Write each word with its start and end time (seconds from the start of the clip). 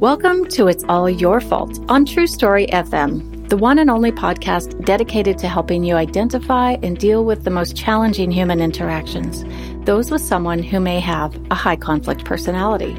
Welcome 0.00 0.46
to 0.52 0.66
It's 0.68 0.82
All 0.88 1.10
Your 1.10 1.42
Fault 1.42 1.78
on 1.90 2.06
True 2.06 2.26
Story 2.26 2.66
FM, 2.68 3.50
the 3.50 3.58
one 3.58 3.78
and 3.78 3.90
only 3.90 4.10
podcast 4.10 4.82
dedicated 4.86 5.36
to 5.36 5.46
helping 5.46 5.84
you 5.84 5.94
identify 5.96 6.78
and 6.82 6.96
deal 6.96 7.26
with 7.26 7.44
the 7.44 7.50
most 7.50 7.76
challenging 7.76 8.30
human 8.30 8.62
interactions, 8.62 9.44
those 9.84 10.10
with 10.10 10.22
someone 10.22 10.62
who 10.62 10.80
may 10.80 11.00
have 11.00 11.38
a 11.50 11.54
high 11.54 11.76
conflict 11.76 12.24
personality. 12.24 12.96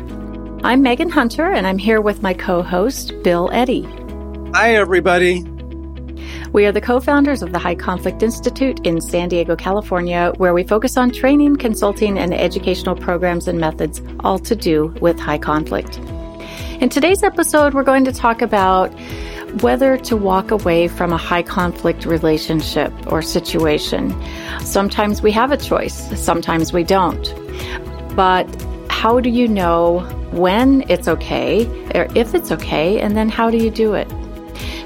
I'm 0.63 0.83
Megan 0.83 1.09
Hunter, 1.09 1.51
and 1.51 1.65
I'm 1.65 1.79
here 1.79 2.01
with 2.01 2.21
my 2.21 2.35
co 2.35 2.61
host, 2.61 3.13
Bill 3.23 3.49
Eddy. 3.51 3.81
Hi, 4.53 4.75
everybody. 4.75 5.41
We 6.53 6.67
are 6.67 6.71
the 6.71 6.81
co 6.81 6.99
founders 6.99 7.41
of 7.41 7.51
the 7.51 7.57
High 7.57 7.73
Conflict 7.73 8.21
Institute 8.21 8.85
in 8.85 9.01
San 9.01 9.29
Diego, 9.29 9.55
California, 9.55 10.33
where 10.37 10.53
we 10.53 10.63
focus 10.63 10.97
on 10.97 11.09
training, 11.09 11.55
consulting, 11.55 12.19
and 12.19 12.31
educational 12.31 12.95
programs 12.95 13.47
and 13.47 13.59
methods, 13.59 14.03
all 14.19 14.37
to 14.37 14.55
do 14.55 14.95
with 15.01 15.19
high 15.19 15.39
conflict. 15.39 15.99
In 16.81 16.89
today's 16.89 17.21
episode, 17.21 17.75
we're 17.75 17.83
going 17.83 18.05
to 18.05 18.11
talk 18.11 18.41
about 18.41 18.87
whether 19.61 19.97
to 19.97 20.17
walk 20.17 20.49
away 20.49 20.87
from 20.87 21.13
a 21.13 21.17
high 21.17 21.43
conflict 21.43 22.07
relationship 22.07 22.91
or 23.05 23.21
situation. 23.21 24.19
Sometimes 24.61 25.21
we 25.21 25.31
have 25.31 25.51
a 25.51 25.57
choice, 25.57 26.19
sometimes 26.19 26.73
we 26.73 26.83
don't. 26.83 27.35
But 28.15 28.47
how 28.89 29.19
do 29.19 29.29
you 29.29 29.47
know 29.47 29.99
when 30.31 30.83
it's 30.89 31.07
okay 31.07 31.67
or 31.93 32.07
if 32.15 32.33
it's 32.33 32.51
okay, 32.51 32.99
and 32.99 33.15
then 33.15 33.29
how 33.29 33.51
do 33.51 33.57
you 33.57 33.69
do 33.69 33.93
it? 33.93 34.11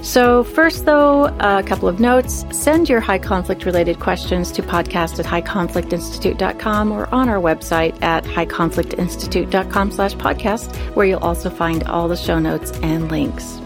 So, 0.06 0.44
first, 0.44 0.86
though, 0.86 1.26
a 1.40 1.64
couple 1.64 1.90
of 1.90 2.00
notes. 2.00 2.46
Send 2.52 2.88
your 2.88 3.00
high 3.00 3.18
conflict 3.18 3.66
related 3.66 4.00
questions 4.00 4.52
to 4.52 4.62
podcast 4.62 5.20
at 5.20 5.26
highconflictinstitute.com 5.26 6.92
or 6.92 7.14
on 7.14 7.28
our 7.28 7.42
website 7.42 8.00
at 8.04 8.24
highconflictinstitute.com 8.24 9.92
slash 9.92 10.14
podcast, 10.14 10.76
where 10.96 11.08
you'll 11.08 11.20
also 11.20 11.50
find 11.50 11.84
all 11.86 12.08
the 12.08 12.16
show 12.16 12.38
notes 12.38 12.72
and 12.84 13.10
links. 13.10 13.60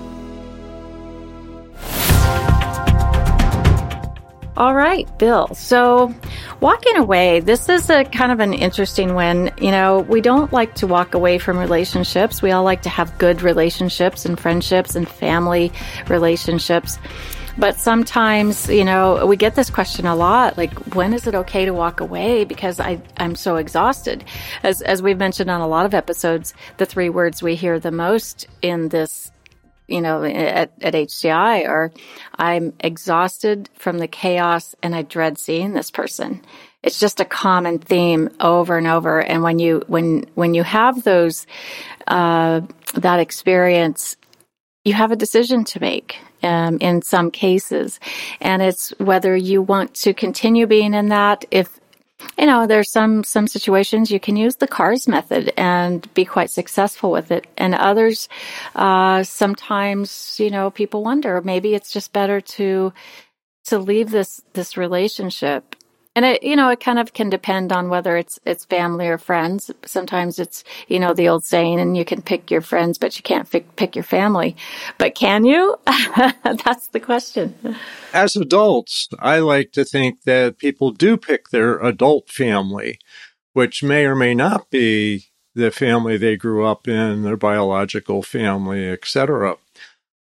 All 4.59 4.75
right, 4.75 5.07
Bill. 5.17 5.47
So, 5.55 6.13
walking 6.59 6.97
away, 6.97 7.39
this 7.39 7.69
is 7.69 7.89
a 7.89 8.03
kind 8.03 8.29
of 8.29 8.41
an 8.41 8.53
interesting 8.53 9.13
one. 9.13 9.51
You 9.61 9.71
know, 9.71 10.01
we 10.01 10.19
don't 10.19 10.51
like 10.51 10.75
to 10.75 10.87
walk 10.87 11.13
away 11.13 11.37
from 11.37 11.57
relationships. 11.57 12.41
We 12.41 12.51
all 12.51 12.65
like 12.65 12.81
to 12.81 12.89
have 12.89 13.17
good 13.17 13.41
relationships 13.41 14.25
and 14.25 14.37
friendships 14.37 14.95
and 14.95 15.07
family 15.07 15.71
relationships. 16.09 16.99
But 17.57 17.77
sometimes, 17.77 18.67
you 18.67 18.83
know, 18.83 19.25
we 19.25 19.37
get 19.37 19.55
this 19.55 19.69
question 19.69 20.05
a 20.05 20.15
lot, 20.15 20.57
like, 20.57 20.73
when 20.93 21.13
is 21.13 21.25
it 21.25 21.35
okay 21.35 21.63
to 21.63 21.73
walk 21.73 22.01
away? 22.01 22.43
Because 22.43 22.81
I, 22.81 23.01
I'm 23.15 23.35
so 23.35 23.55
exhausted. 23.55 24.25
As, 24.63 24.81
as 24.81 25.01
we've 25.01 25.17
mentioned 25.17 25.49
on 25.49 25.61
a 25.61 25.67
lot 25.67 25.85
of 25.85 25.93
episodes, 25.93 26.53
the 26.75 26.85
three 26.85 27.09
words 27.09 27.41
we 27.41 27.55
hear 27.55 27.79
the 27.79 27.91
most 27.91 28.45
in 28.61 28.89
this 28.89 29.31
you 29.89 30.01
know, 30.01 30.23
at, 30.23 30.71
at 30.81 30.93
HCI 30.93 31.67
or 31.67 31.91
I'm 32.35 32.73
exhausted 32.79 33.69
from 33.75 33.97
the 33.97 34.07
chaos 34.07 34.75
and 34.83 34.95
I 34.95 35.01
dread 35.01 35.37
seeing 35.37 35.73
this 35.73 35.91
person. 35.91 36.41
It's 36.81 36.99
just 36.99 37.19
a 37.19 37.25
common 37.25 37.79
theme 37.79 38.29
over 38.39 38.77
and 38.77 38.87
over. 38.87 39.21
And 39.21 39.43
when 39.43 39.59
you, 39.59 39.83
when, 39.87 40.25
when 40.35 40.53
you 40.53 40.63
have 40.63 41.03
those, 41.03 41.45
uh, 42.07 42.61
that 42.95 43.19
experience, 43.19 44.15
you 44.85 44.93
have 44.93 45.11
a 45.11 45.17
decision 45.17 45.63
to 45.65 45.79
make. 45.79 46.17
Um, 46.41 46.77
in 46.79 47.01
some 47.01 47.31
cases, 47.31 47.99
and 48.39 48.61
it's 48.61 48.91
whether 48.97 49.35
you 49.35 49.61
want 49.61 49.93
to 49.95 50.13
continue 50.13 50.65
being 50.67 50.93
in 50.93 51.09
that. 51.09 51.43
If 51.51 51.78
you 52.37 52.45
know, 52.45 52.67
there's 52.67 52.91
some 52.91 53.23
some 53.23 53.47
situations 53.47 54.11
you 54.11 54.19
can 54.19 54.35
use 54.35 54.57
the 54.57 54.67
CARS 54.67 55.07
method 55.07 55.53
and 55.57 56.11
be 56.13 56.25
quite 56.25 56.49
successful 56.49 57.11
with 57.11 57.31
it, 57.31 57.47
and 57.57 57.75
others, 57.75 58.29
uh, 58.75 59.23
sometimes 59.23 60.37
you 60.39 60.49
know, 60.49 60.71
people 60.71 61.03
wonder 61.03 61.41
maybe 61.41 61.75
it's 61.75 61.91
just 61.91 62.13
better 62.13 62.41
to 62.41 62.93
to 63.65 63.79
leave 63.79 64.11
this 64.11 64.41
this 64.53 64.77
relationship 64.77 65.75
and 66.19 66.25
it 66.25 66.43
you 66.43 66.53
know 66.53 66.67
it 66.67 66.81
kind 66.81 66.99
of 66.99 67.13
can 67.13 67.29
depend 67.29 67.71
on 67.71 67.87
whether 67.87 68.17
it's 68.17 68.41
it's 68.45 68.65
family 68.65 69.07
or 69.07 69.17
friends. 69.17 69.71
Sometimes 69.85 70.37
it's 70.37 70.65
you 70.89 70.99
know 70.99 71.13
the 71.13 71.29
old 71.29 71.45
saying 71.45 71.79
and 71.79 71.95
you 71.95 72.03
can 72.03 72.21
pick 72.21 72.51
your 72.51 72.59
friends 72.59 72.97
but 72.97 73.15
you 73.15 73.23
can't 73.23 73.49
pick, 73.49 73.77
pick 73.77 73.95
your 73.95 74.03
family. 74.03 74.57
But 74.97 75.15
can 75.15 75.45
you? 75.45 75.79
That's 76.43 76.87
the 76.87 76.99
question. 76.99 77.55
As 78.11 78.35
adults 78.35 79.07
i 79.19 79.39
like 79.39 79.71
to 79.71 79.85
think 79.85 80.23
that 80.23 80.57
people 80.57 80.91
do 80.91 81.15
pick 81.15 81.49
their 81.49 81.79
adult 81.79 82.29
family 82.29 82.99
which 83.53 83.81
may 83.81 84.05
or 84.05 84.15
may 84.15 84.33
not 84.33 84.69
be 84.69 85.25
the 85.55 85.71
family 85.71 86.17
they 86.17 86.35
grew 86.35 86.65
up 86.65 86.87
in 86.87 87.23
their 87.23 87.37
biological 87.37 88.21
family 88.23 88.89
etc 88.89 89.55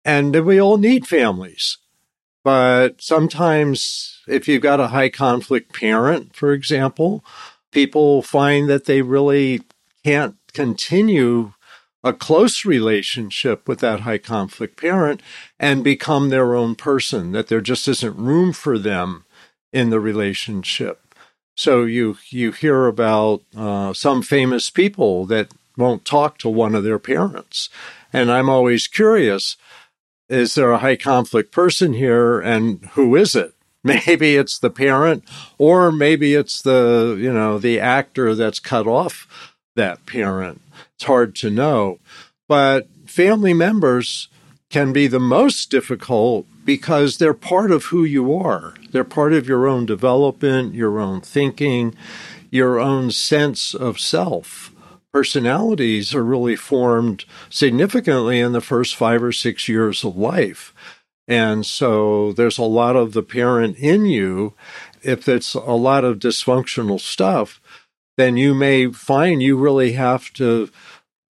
and 0.05 0.35
we 0.47 0.61
all 0.61 0.79
need 0.79 1.07
families 1.07 1.79
but 2.45 3.01
sometimes, 3.01 4.21
if 4.27 4.49
you've 4.49 4.63
got 4.63 4.81
a 4.81 4.89
high 4.89 5.09
conflict 5.09 5.73
parent, 5.73 6.35
for 6.35 6.53
example, 6.53 7.25
people 7.71 8.23
find 8.23 8.69
that 8.69 8.87
they 8.87 9.03
really 9.03 9.63
can't 10.05 10.37
continue 10.53 11.53
a 12.05 12.13
close 12.13 12.65
relationship 12.65 13.69
with 13.69 13.79
that 13.81 14.01
high 14.01 14.19
conflict 14.19 14.77
parent 14.77 15.23
and 15.59 15.85
become 15.85 16.29
their 16.29 16.55
own 16.55 16.75
person, 16.75 17.33
that 17.33 17.47
there 17.47 17.61
just 17.61 17.87
isn't 17.87 18.17
room 18.17 18.53
for 18.53 18.77
them 18.79 19.25
in 19.73 19.91
the 19.91 20.01
relationship. 20.01 21.15
So 21.55 21.85
you 21.85 22.17
you 22.31 22.53
hear 22.53 22.87
about 22.87 23.43
uh, 23.57 23.93
some 23.93 24.23
famous 24.23 24.71
people 24.71 25.27
that 25.27 25.53
won't 25.77 26.05
talk 26.05 26.39
to 26.39 26.49
one 26.49 26.75
of 26.75 26.83
their 26.83 26.99
parents, 26.99 27.69
and 28.13 28.31
I'm 28.31 28.49
always 28.49 28.89
curious 28.89 29.57
is 30.33 30.55
there 30.55 30.73
a 30.73 30.79
high 30.79 30.97
conflict 30.97 31.53
person 31.53 31.93
here 31.93 32.41
and 32.41 32.87
who 32.93 33.15
is 33.15 33.37
it? 33.37 33.55
Maybe 33.85 34.37
it's 34.37 34.59
the 34.59 34.71
parent 34.71 35.25
or 35.59 35.91
maybe 35.91 36.35
it's 36.35 36.63
the, 36.63 37.17
you 37.19 37.33
know, 37.33 37.59
the 37.59 37.81
actor 37.81 38.37
that's 38.37 38.61
cut 38.61 38.87
off 38.87 39.27
that 39.75 40.07
parent. 40.07 40.61
It's 40.95 41.05
hard 41.05 41.35
to 41.37 41.51
know. 41.51 41.99
But 42.47 42.87
family 43.07 43.53
members 43.53 44.29
can 44.71 44.93
be 44.93 45.09
the 45.09 45.19
most 45.19 45.69
difficult 45.69 46.47
because 46.65 47.19
they're 47.19 47.35
part 47.35 47.73
of 47.73 47.87
who 47.87 48.05
you 48.05 48.35
are. 48.37 48.75
They're 48.93 49.03
part 49.03 49.33
of 49.33 49.49
your 49.49 49.67
own 49.67 49.85
development, 49.85 50.75
your 50.75 51.01
own 51.01 51.21
thinking, 51.21 51.97
your 52.51 52.79
own 52.79 53.11
sense 53.11 53.75
of 53.75 53.99
self 53.99 54.72
personalities 55.13 56.15
are 56.15 56.25
really 56.25 56.57
formed 56.57 57.25
significantly 57.51 58.41
in 58.41 58.53
the 58.53 58.61
first 58.61 58.97
five 58.97 59.23
or 59.23 59.33
six 59.33 59.69
years 59.69 60.05
of 60.05 60.17
life. 60.17 60.75
And 61.29 61.65
so 61.65 62.33
there's 62.33 62.59
a 62.59 62.65
lot 62.65 62.97
of 62.97 63.13
the 63.13 63.23
parent 63.23 63.77
in 63.77 64.07
you. 64.07 64.55
If 65.03 65.29
it's 65.29 65.55
a 65.55 65.61
lot 65.61 66.05
of 66.05 66.19
dysfunctional 66.19 67.01
stuff, 67.01 67.61
then 68.17 68.37
you 68.37 68.55
may 68.55 68.91
find 68.91 69.43
you 69.43 69.57
really 69.57 69.93
have 69.93 70.33
to 70.35 70.71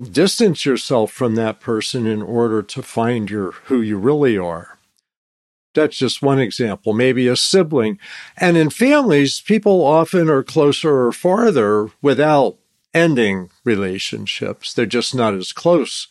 distance 0.00 0.64
yourself 0.64 1.12
from 1.12 1.34
that 1.34 1.60
person 1.60 2.06
in 2.06 2.22
order 2.22 2.62
to 2.62 2.82
find 2.82 3.30
your 3.30 3.52
who 3.52 3.80
you 3.80 3.98
really 3.98 4.36
are. 4.36 4.78
That's 5.74 5.96
just 5.96 6.20
one 6.22 6.38
example, 6.38 6.92
maybe 6.92 7.28
a 7.28 7.36
sibling. 7.36 7.98
And 8.36 8.56
in 8.56 8.68
families, 8.70 9.40
people 9.40 9.84
often 9.84 10.28
are 10.28 10.42
closer 10.42 11.06
or 11.06 11.12
farther 11.12 11.90
without 12.02 12.58
ending 12.94 13.50
relationships. 13.64 14.72
They're 14.72 14.86
just 14.86 15.14
not 15.14 15.34
as 15.34 15.52
close 15.52 16.08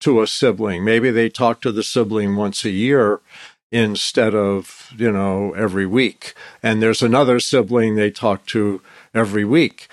to 0.00 0.22
a 0.22 0.26
sibling. 0.26 0.84
Maybe 0.84 1.10
they 1.10 1.28
talk 1.28 1.60
to 1.62 1.72
the 1.72 1.82
sibling 1.82 2.36
once 2.36 2.64
a 2.64 2.70
year 2.70 3.20
instead 3.70 4.34
of, 4.34 4.92
you 4.96 5.12
know, 5.12 5.52
every 5.52 5.86
week. 5.86 6.34
And 6.62 6.80
there's 6.80 7.02
another 7.02 7.40
sibling 7.40 7.94
they 7.94 8.10
talk 8.10 8.46
to 8.46 8.80
every 9.14 9.44
week. 9.44 9.88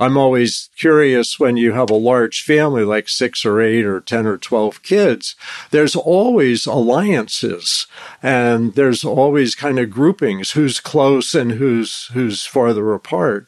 I'm 0.00 0.16
always 0.16 0.70
curious 0.76 1.38
when 1.38 1.56
you 1.56 1.72
have 1.72 1.88
a 1.88 1.94
large 1.94 2.42
family, 2.42 2.82
like 2.82 3.08
six 3.08 3.44
or 3.44 3.60
eight 3.60 3.84
or 3.84 4.00
10 4.00 4.26
or 4.26 4.36
12 4.36 4.82
kids, 4.82 5.36
there's 5.70 5.94
always 5.94 6.66
alliances 6.66 7.86
and 8.20 8.74
there's 8.74 9.04
always 9.04 9.54
kind 9.54 9.78
of 9.78 9.90
groupings, 9.90 10.50
who's 10.50 10.80
close 10.80 11.32
and 11.32 11.52
who's, 11.52 12.06
who's 12.12 12.44
farther 12.44 12.92
apart. 12.92 13.46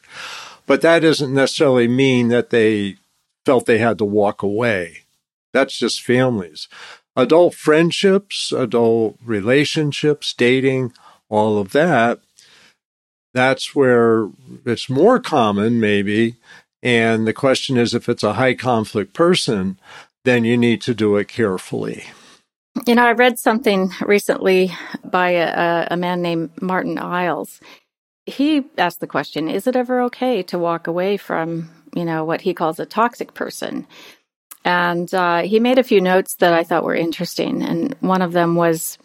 But 0.67 0.81
that 0.83 1.01
doesn't 1.01 1.33
necessarily 1.33 1.89
mean 1.89 2.29
that 2.29 2.51
they 2.51 2.97
felt 3.45 3.67
they 3.67 3.79
had 3.79 3.99
to 3.99 4.05
walk 4.05 4.43
away. 4.43 5.03
That's 5.53 5.79
just 5.79 6.03
families. 6.03 6.69
Adult 7.15 7.55
friendships, 7.55 8.53
adult 8.53 9.17
relationships, 9.25 10.35
dating, 10.35 10.93
all 11.29 11.59
of 11.59 11.73
that 11.73 12.21
that's 13.37 13.75
where 13.75 14.31
it's 14.65 14.89
more 14.89 15.21
common, 15.21 15.79
maybe. 15.79 16.37
And 16.83 17.27
the 17.27 17.35
question 17.35 17.77
is 17.77 17.95
if 17.95 18.09
it's 18.09 18.23
a 18.23 18.33
high 18.33 18.55
conflict 18.55 19.13
person, 19.13 19.79
then 20.25 20.45
you 20.45 20.57
need 20.57 20.81
to 20.83 20.95
do 20.95 21.17
it 21.17 21.29
carefully. 21.29 22.05
You 22.87 22.95
know, 22.95 23.05
I 23.05 23.13
read 23.13 23.39
something 23.39 23.91
recently 24.01 24.73
by 25.05 25.31
a, 25.31 25.89
a 25.91 25.97
man 25.99 26.23
named 26.23 26.51
Martyn 26.63 26.99
Iles. 26.99 27.61
He 28.27 28.65
asked 28.77 29.01
the 29.01 29.07
question 29.07 29.49
Is 29.49 29.67
it 29.67 29.77
ever 29.77 30.03
okay 30.03 30.43
to 30.45 30.59
walk 30.59 30.87
away 30.87 31.17
from, 31.17 31.71
you 31.95 32.05
know, 32.05 32.25
what 32.25 32.43
he 32.43 32.55
calls 32.55 32.81
a 32.81 32.87
toxic 32.87 33.35
person? 33.35 33.87
And 34.65 35.13
uh, 35.15 35.43
he 35.43 35.61
made 35.61 35.79
a 35.79 35.85
few 35.85 36.01
notes 36.01 36.35
that 36.37 36.53
I 36.53 36.65
thought 36.65 36.85
were 36.85 36.95
interesting. 36.95 37.63
And 37.63 37.95
one 38.01 38.23
of 38.23 38.33
them 38.33 38.57
was 38.57 38.99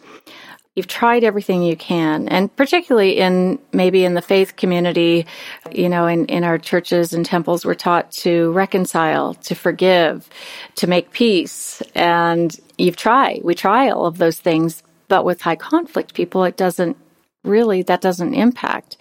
You've 0.75 0.87
tried 0.87 1.25
everything 1.25 1.63
you 1.63 1.75
can, 1.75 2.29
and 2.29 2.55
particularly 2.55 3.17
in 3.19 3.59
maybe 3.73 4.05
in 4.05 4.13
the 4.13 4.21
faith 4.21 4.55
community, 4.55 5.25
you 5.69 5.89
know, 5.89 6.07
in, 6.07 6.27
in 6.27 6.45
our 6.45 6.57
churches 6.57 7.11
and 7.11 7.25
temples, 7.25 7.65
we're 7.65 7.73
taught 7.73 8.09
to 8.23 8.53
reconcile, 8.53 9.33
to 9.33 9.53
forgive, 9.53 10.29
to 10.75 10.87
make 10.87 11.11
peace. 11.11 11.81
And 11.93 12.57
you've 12.77 12.95
tried, 12.95 13.41
we 13.43 13.53
try 13.53 13.89
all 13.89 14.05
of 14.05 14.17
those 14.17 14.39
things, 14.39 14.81
but 15.09 15.25
with 15.25 15.41
high 15.41 15.57
conflict 15.57 16.13
people, 16.13 16.45
it 16.45 16.55
doesn't 16.55 16.95
really, 17.43 17.83
that 17.83 18.01
doesn't 18.01 18.33
impact. 18.33 18.97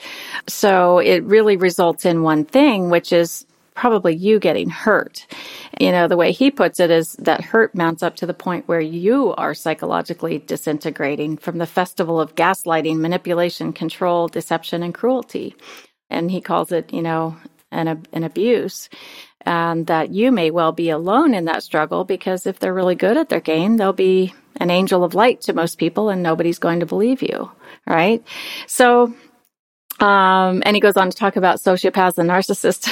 So 0.49 0.99
it 0.99 1.25
really 1.25 1.57
results 1.57 2.05
in 2.05 2.23
one 2.23 2.45
thing, 2.45 2.91
which 2.91 3.13
is 3.13 3.47
probably 3.75 4.15
you 4.15 4.39
getting 4.39 4.69
hurt. 4.69 5.27
You 5.81 5.93
know, 5.93 6.09
the 6.09 6.17
way 6.17 6.33
he 6.33 6.51
puts 6.51 6.81
it 6.81 6.91
is 6.91 7.15
that 7.15 7.43
hurt 7.43 7.75
mounts 7.75 8.03
up 8.03 8.17
to 8.17 8.27
the 8.27 8.35
point 8.35 8.69
where 8.69 8.81
you 8.81 9.35
are 9.37 9.55
psychologically 9.55 10.39
disintegrating 10.39 11.37
from 11.39 11.59
the 11.59 11.67
festival 11.67 12.21
of 12.21 12.35
gaslighting, 12.35 12.99
manipulation, 12.99 13.73
control, 13.73 14.29
deception, 14.29 14.83
and 14.83 14.95
cruelty. 14.95 15.55
And 16.11 16.31
he 16.31 16.41
calls 16.41 16.73
it, 16.73 16.93
you 16.93 17.03
know, 17.03 17.37
an, 17.71 18.05
an 18.13 18.25
abuse. 18.25 18.89
And 19.43 19.87
that 19.87 20.11
you 20.11 20.31
may 20.33 20.51
well 20.51 20.73
be 20.73 20.91
alone 20.91 21.33
in 21.33 21.47
that 21.47 21.63
struggle 21.63 22.05
because 22.05 22.47
if 22.47 22.59
they're 22.59 22.75
really 22.75 22.95
good 22.97 23.17
at 23.17 23.31
their 23.31 23.41
game, 23.41 23.79
they'll 23.79 23.95
be 23.95 24.35
an 24.61 24.71
angel 24.71 25.03
of 25.03 25.15
light 25.15 25.41
to 25.43 25.53
most 25.53 25.79
people 25.79 26.09
and 26.11 26.23
nobody's 26.23 26.59
going 26.59 26.81
to 26.81 26.87
believe 26.87 27.23
you. 27.23 27.51
Right. 27.87 28.23
So 28.67 29.15
um, 30.01 30.62
and 30.65 30.75
he 30.75 30.81
goes 30.81 30.97
on 30.97 31.11
to 31.11 31.17
talk 31.17 31.37
about 31.37 31.59
sociopaths 31.59 32.17
and 32.17 32.29
narcissists, 32.29 32.89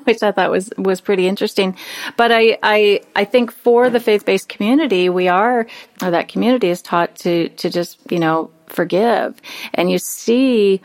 which 0.06 0.22
I 0.22 0.30
thought 0.30 0.50
was 0.50 0.70
was 0.78 1.00
pretty 1.00 1.26
interesting. 1.26 1.76
But 2.16 2.30
I 2.30 2.56
I 2.62 3.00
I 3.16 3.24
think 3.24 3.50
for 3.50 3.90
the 3.90 3.98
faith 3.98 4.24
based 4.24 4.48
community, 4.48 5.08
we 5.08 5.26
are 5.26 5.66
or 6.00 6.10
that 6.10 6.28
community 6.28 6.68
is 6.68 6.80
taught 6.80 7.16
to 7.16 7.48
to 7.48 7.68
just 7.68 7.98
you 8.10 8.20
know 8.20 8.50
forgive, 8.68 9.40
and 9.74 9.90
you 9.90 9.98
see 9.98 10.80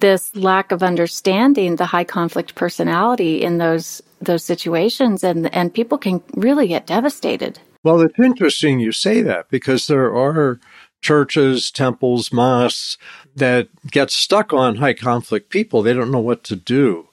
this 0.00 0.34
lack 0.34 0.72
of 0.72 0.82
understanding 0.82 1.76
the 1.76 1.86
high 1.86 2.04
conflict 2.04 2.54
personality 2.54 3.42
in 3.42 3.58
those 3.58 4.00
those 4.22 4.44
situations, 4.44 5.22
and 5.24 5.54
and 5.54 5.74
people 5.74 5.98
can 5.98 6.22
really 6.36 6.68
get 6.68 6.86
devastated. 6.86 7.60
Well, 7.84 8.00
it's 8.00 8.18
interesting 8.18 8.80
you 8.80 8.92
say 8.92 9.22
that 9.22 9.48
because 9.50 9.86
there 9.86 10.14
are 10.14 10.58
churches, 11.00 11.70
temples, 11.70 12.32
mosques 12.32 12.98
that 13.36 13.68
get 13.90 14.10
stuck 14.10 14.52
on 14.52 14.76
high 14.76 14.94
conflict 14.94 15.48
people. 15.50 15.82
They 15.82 15.92
don't 15.92 16.10
know 16.10 16.18
what 16.18 16.42
to 16.44 16.56
do. 16.56 17.08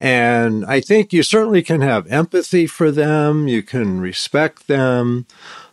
And 0.00 0.64
I 0.64 0.80
think 0.80 1.12
you 1.12 1.24
certainly 1.24 1.62
can 1.62 1.80
have 1.80 2.06
empathy 2.06 2.68
for 2.68 2.92
them, 2.92 3.48
you 3.48 3.64
can 3.64 4.00
respect 4.00 4.68
them, 4.68 5.26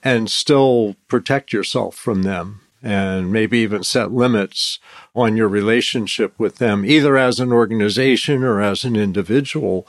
and 0.03 0.31
still 0.31 0.95
protect 1.07 1.53
yourself 1.53 1.95
from 1.95 2.23
them, 2.23 2.61
and 2.81 3.31
maybe 3.31 3.59
even 3.59 3.83
set 3.83 4.11
limits 4.11 4.79
on 5.13 5.37
your 5.37 5.47
relationship 5.47 6.39
with 6.39 6.55
them, 6.55 6.83
either 6.83 7.15
as 7.17 7.39
an 7.39 7.53
organization 7.53 8.43
or 8.43 8.61
as 8.61 8.83
an 8.83 8.95
individual. 8.95 9.87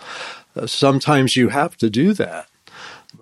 Uh, 0.55 0.67
sometimes 0.67 1.37
you 1.37 1.49
have 1.49 1.79
to 1.79 1.89
do 1.89 2.13
that 2.13 2.47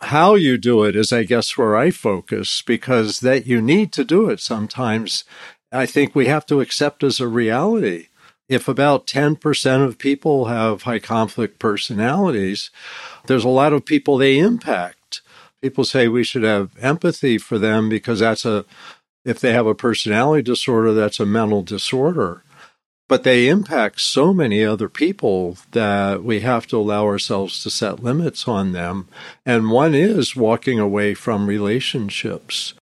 how 0.03 0.35
you 0.35 0.59
do 0.59 0.85
it 0.85 0.97
is, 0.97 1.13
I 1.13 1.25
guess, 1.25 1.57
where 1.57 1.77
I 1.77 1.91
focus 1.91 2.63
because 2.63 3.21
that 3.21 3.47
you 3.47 3.61
need 3.61 3.93
to 3.93 4.05
do 4.05 4.29
it 4.29 4.41
sometimes. 4.41 5.25
I 5.73 5.87
think 5.87 6.15
we 6.15 6.27
have 6.27 6.47
to 6.47 6.61
accept 6.61 7.03
as 7.03 7.21
a 7.21 7.29
reality. 7.29 8.09
If 8.49 8.69
about 8.69 9.07
10% 9.07 9.85
of 9.85 9.99
people 9.99 10.47
have 10.47 10.83
high 10.83 10.99
conflict 10.99 11.59
personalities, 11.59 12.71
there's 13.27 13.45
a 13.45 13.49
lot 13.49 13.73
of 13.73 13.87
people 13.87 14.19
they 14.19 14.39
impact. 14.39 15.23
People 15.63 15.85
say 15.85 16.09
we 16.09 16.25
should 16.25 16.43
have 16.43 16.71
empathy 16.81 17.39
for 17.39 17.59
them 17.59 17.89
because 17.89 18.21
that's 18.21 18.45
a, 18.45 18.67
if 19.25 19.41
they 19.41 19.53
have 19.55 19.67
a 19.67 19.75
personality 19.75 20.43
disorder, 20.43 20.93
that's 20.93 21.19
a 21.19 21.27
mental 21.27 21.63
disorder 21.63 22.44
but 23.15 23.23
they 23.23 23.47
impact 23.49 24.01
so 24.01 24.35
many 24.35 24.65
other 24.65 24.89
people 24.89 25.57
that 25.71 26.25
we 26.25 26.41
have 26.41 26.67
to 26.67 26.77
allow 26.77 27.05
ourselves 27.05 27.63
to 27.63 27.71
set 27.71 28.03
limits 28.03 28.49
on 28.49 28.73
them. 28.73 29.07
And 29.47 29.71
one 29.71 29.95
is 29.95 30.35
walking 30.35 30.81
away 30.81 31.15
from 31.15 31.47
relationships. 31.47 32.75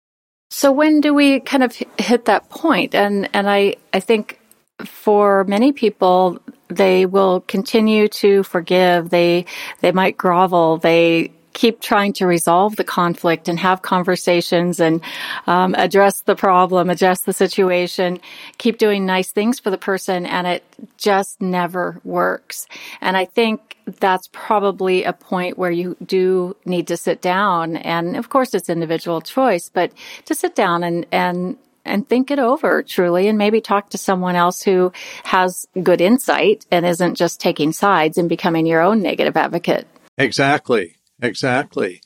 So 0.50 0.72
when 0.72 1.02
do 1.02 1.14
we 1.14 1.42
kind 1.42 1.64
of 1.64 1.76
hit 1.98 2.24
that 2.32 2.50
point? 2.50 2.96
And 2.96 3.28
and 3.34 3.50
I 3.50 3.76
I 3.92 4.00
think 4.00 4.40
for 4.86 5.44
many 5.44 5.74
people 5.74 6.40
they 6.70 7.06
will 7.06 7.42
continue 7.42 8.08
to 8.24 8.44
forgive. 8.44 9.10
They 9.10 9.44
they 9.82 9.92
might 9.92 10.16
grovel. 10.16 10.78
They 10.78 11.34
keep 11.54 11.82
trying 11.82 12.14
to 12.14 12.26
resolve 12.26 12.76
the 12.76 12.84
conflict 12.84 13.48
and 13.48 13.60
have 13.60 13.82
conversations 13.82 14.80
and 14.80 15.02
um, 15.48 15.76
address 15.76 16.22
the 16.22 16.36
problem, 16.36 16.90
address 16.90 17.22
the 17.22 17.34
situation, 17.34 18.20
keep 18.58 18.78
doing 18.78 19.06
nice 19.06 19.32
things 19.32 19.60
for 19.60 19.70
the 19.70 19.78
person, 19.78 20.26
and 20.26 20.48
it 20.48 20.64
just 20.98 21.42
never 21.42 22.00
works. 22.04 22.68
And 23.02 23.18
I 23.18 23.26
think 23.26 23.78
that's 24.00 24.30
probably 24.32 25.04
a 25.04 25.14
point 25.14 25.58
where 25.58 25.72
you 25.72 25.98
do 26.06 26.56
need 26.66 26.88
to 26.88 26.98
sit 26.98 27.22
down, 27.22 27.76
and 27.78 28.16
of 28.16 28.30
course, 28.30 28.54
it's 28.54 28.70
individual 28.70 29.22
choice, 29.22 29.70
but 29.70 29.92
to 30.26 30.36
sit 30.36 30.56
down 30.56 30.84
and 30.84 31.06
and 31.12 31.58
and 31.84 32.08
think 32.08 32.30
it 32.30 32.40
over 32.40 32.84
truly 32.84 33.28
and 33.28 33.40
maybe 33.40 33.60
talk 33.60 33.90
to 33.90 33.98
someone 33.98 34.36
else 34.36 34.62
who 34.62 34.92
has 35.24 35.66
good 35.82 36.00
insight 36.00 36.64
and 36.72 36.86
isn't 36.86 37.16
just 37.16 37.42
taking 37.42 37.72
sides 37.72 38.20
and 38.20 38.30
becoming 38.30 38.68
your 38.68 38.82
own 38.82 39.02
negative 39.02 39.36
advocate. 39.36 39.88
Exactly. 40.18 40.96
Exactly. 41.22 42.02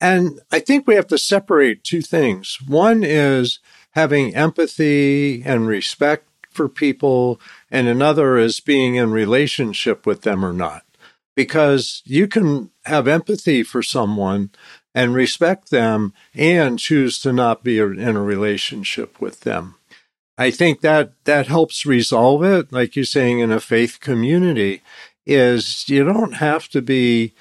And 0.00 0.40
I 0.50 0.60
think 0.60 0.86
we 0.86 0.94
have 0.94 1.08
to 1.08 1.18
separate 1.18 1.84
two 1.84 2.02
things. 2.02 2.58
One 2.66 3.02
is 3.02 3.58
having 3.92 4.34
empathy 4.34 5.42
and 5.44 5.66
respect 5.66 6.28
for 6.50 6.68
people, 6.68 7.40
and 7.70 7.86
another 7.86 8.36
is 8.36 8.60
being 8.60 8.96
in 8.96 9.10
relationship 9.10 10.06
with 10.06 10.22
them 10.22 10.44
or 10.44 10.52
not. 10.52 10.82
Because 11.34 12.02
you 12.04 12.26
can 12.26 12.70
have 12.84 13.06
empathy 13.06 13.62
for 13.62 13.82
someone 13.82 14.50
and 14.94 15.14
respect 15.14 15.70
them 15.70 16.12
and 16.34 16.78
choose 16.78 17.20
to 17.20 17.32
not 17.32 17.62
be 17.62 17.78
in 17.78 18.16
a 18.16 18.22
relationship 18.22 19.20
with 19.20 19.40
them. 19.40 19.76
I 20.36 20.50
think 20.50 20.80
that 20.80 21.12
that 21.24 21.46
helps 21.46 21.86
resolve 21.86 22.42
it. 22.42 22.72
Like 22.72 22.96
you're 22.96 23.04
saying 23.04 23.40
in 23.40 23.52
a 23.52 23.60
faith 23.60 23.98
community 24.00 24.82
is 25.26 25.88
you 25.88 26.04
don't 26.04 26.34
have 26.34 26.68
to 26.70 26.82
be 26.82 27.34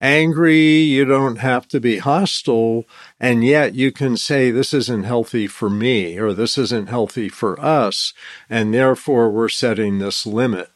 angry, 0.00 0.80
you 0.80 1.04
don't 1.04 1.36
have 1.36 1.68
to 1.68 1.80
be 1.80 1.98
hostile, 1.98 2.86
and 3.18 3.44
yet 3.44 3.74
you 3.74 3.92
can 3.92 4.16
say, 4.16 4.50
This 4.50 4.72
isn't 4.72 5.04
healthy 5.04 5.46
for 5.46 5.70
me, 5.70 6.18
or 6.18 6.32
this 6.32 6.56
isn't 6.58 6.88
healthy 6.88 7.28
for 7.28 7.60
us, 7.60 8.12
and 8.48 8.72
therefore 8.72 9.30
we're 9.30 9.48
setting 9.48 9.98
this 9.98 10.26
limit. 10.26 10.70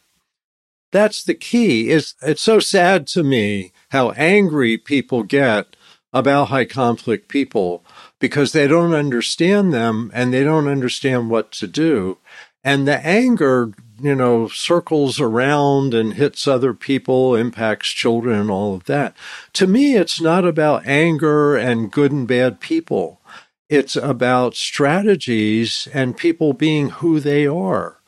That's 0.91 1.23
the 1.23 1.33
key. 1.33 1.89
It's, 1.89 2.15
it's 2.21 2.41
so 2.41 2.59
sad 2.59 3.07
to 3.07 3.23
me 3.23 3.73
how 3.89 4.11
angry 4.11 4.77
people 4.77 5.23
get 5.23 5.75
about 6.13 6.45
high 6.45 6.63
conflict 6.63 7.27
people 7.27 7.83
because 8.19 8.53
they 8.53 8.67
don't 8.67 8.93
understand 8.93 9.73
them 9.73 10.09
and 10.13 10.33
they 10.33 10.43
don't 10.43 10.69
understand 10.69 11.29
what 11.29 11.51
to 11.51 11.67
do. 11.67 12.17
And 12.63 12.87
the 12.87 13.05
anger 13.05 13.73
you 13.99 14.15
know, 14.15 14.47
circles 14.47 15.19
around 15.19 15.93
and 15.93 16.13
hits 16.13 16.47
other 16.47 16.73
people, 16.73 17.35
impacts 17.35 17.89
children 17.89 18.39
and 18.39 18.51
all 18.51 18.75
of 18.75 18.85
that. 18.85 19.15
To 19.53 19.67
me, 19.67 19.95
it's 19.95 20.19
not 20.19 20.45
about 20.45 20.85
anger 20.85 21.55
and 21.55 21.91
good 21.91 22.11
and 22.11 22.27
bad 22.27 22.59
people. 22.59 23.21
It's 23.69 23.95
about 23.95 24.55
strategies 24.55 25.87
and 25.93 26.17
people 26.17 26.53
being 26.53 26.89
who 26.89 27.19
they 27.19 27.47
are. 27.47 27.99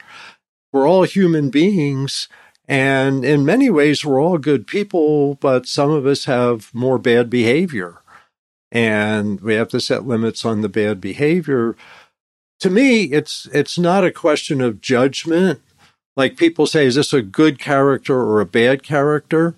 We're 0.71 0.87
all 0.87 1.03
human 1.03 1.49
beings. 1.49 2.27
And 2.67 3.23
in 3.23 3.45
many 3.45 3.69
ways, 3.69 4.03
we're 4.03 4.21
all 4.21 4.37
good 4.37 4.67
people, 4.67 5.35
but 5.35 5.65
some 5.65 5.89
of 5.89 6.05
us 6.05 6.25
have 6.25 6.73
more 6.73 6.97
bad 6.97 7.29
behavior. 7.29 8.01
And 8.71 9.39
we 9.39 9.53
have 9.53 9.69
to 9.69 9.79
set 9.79 10.05
limits 10.05 10.43
on 10.43 10.61
the 10.61 10.69
bad 10.69 10.99
behavior. 10.99 11.75
To 12.59 12.69
me, 12.69 13.03
it's, 13.05 13.47
it's 13.53 13.79
not 13.79 14.03
a 14.03 14.11
question 14.11 14.59
of 14.61 14.81
judgment. 14.81 15.61
Like 16.17 16.35
people 16.35 16.65
say, 16.65 16.87
is 16.87 16.95
this 16.95 17.13
a 17.13 17.21
good 17.21 17.59
character 17.59 18.19
or 18.19 18.41
a 18.41 18.45
bad 18.45 18.81
character? 18.81 19.55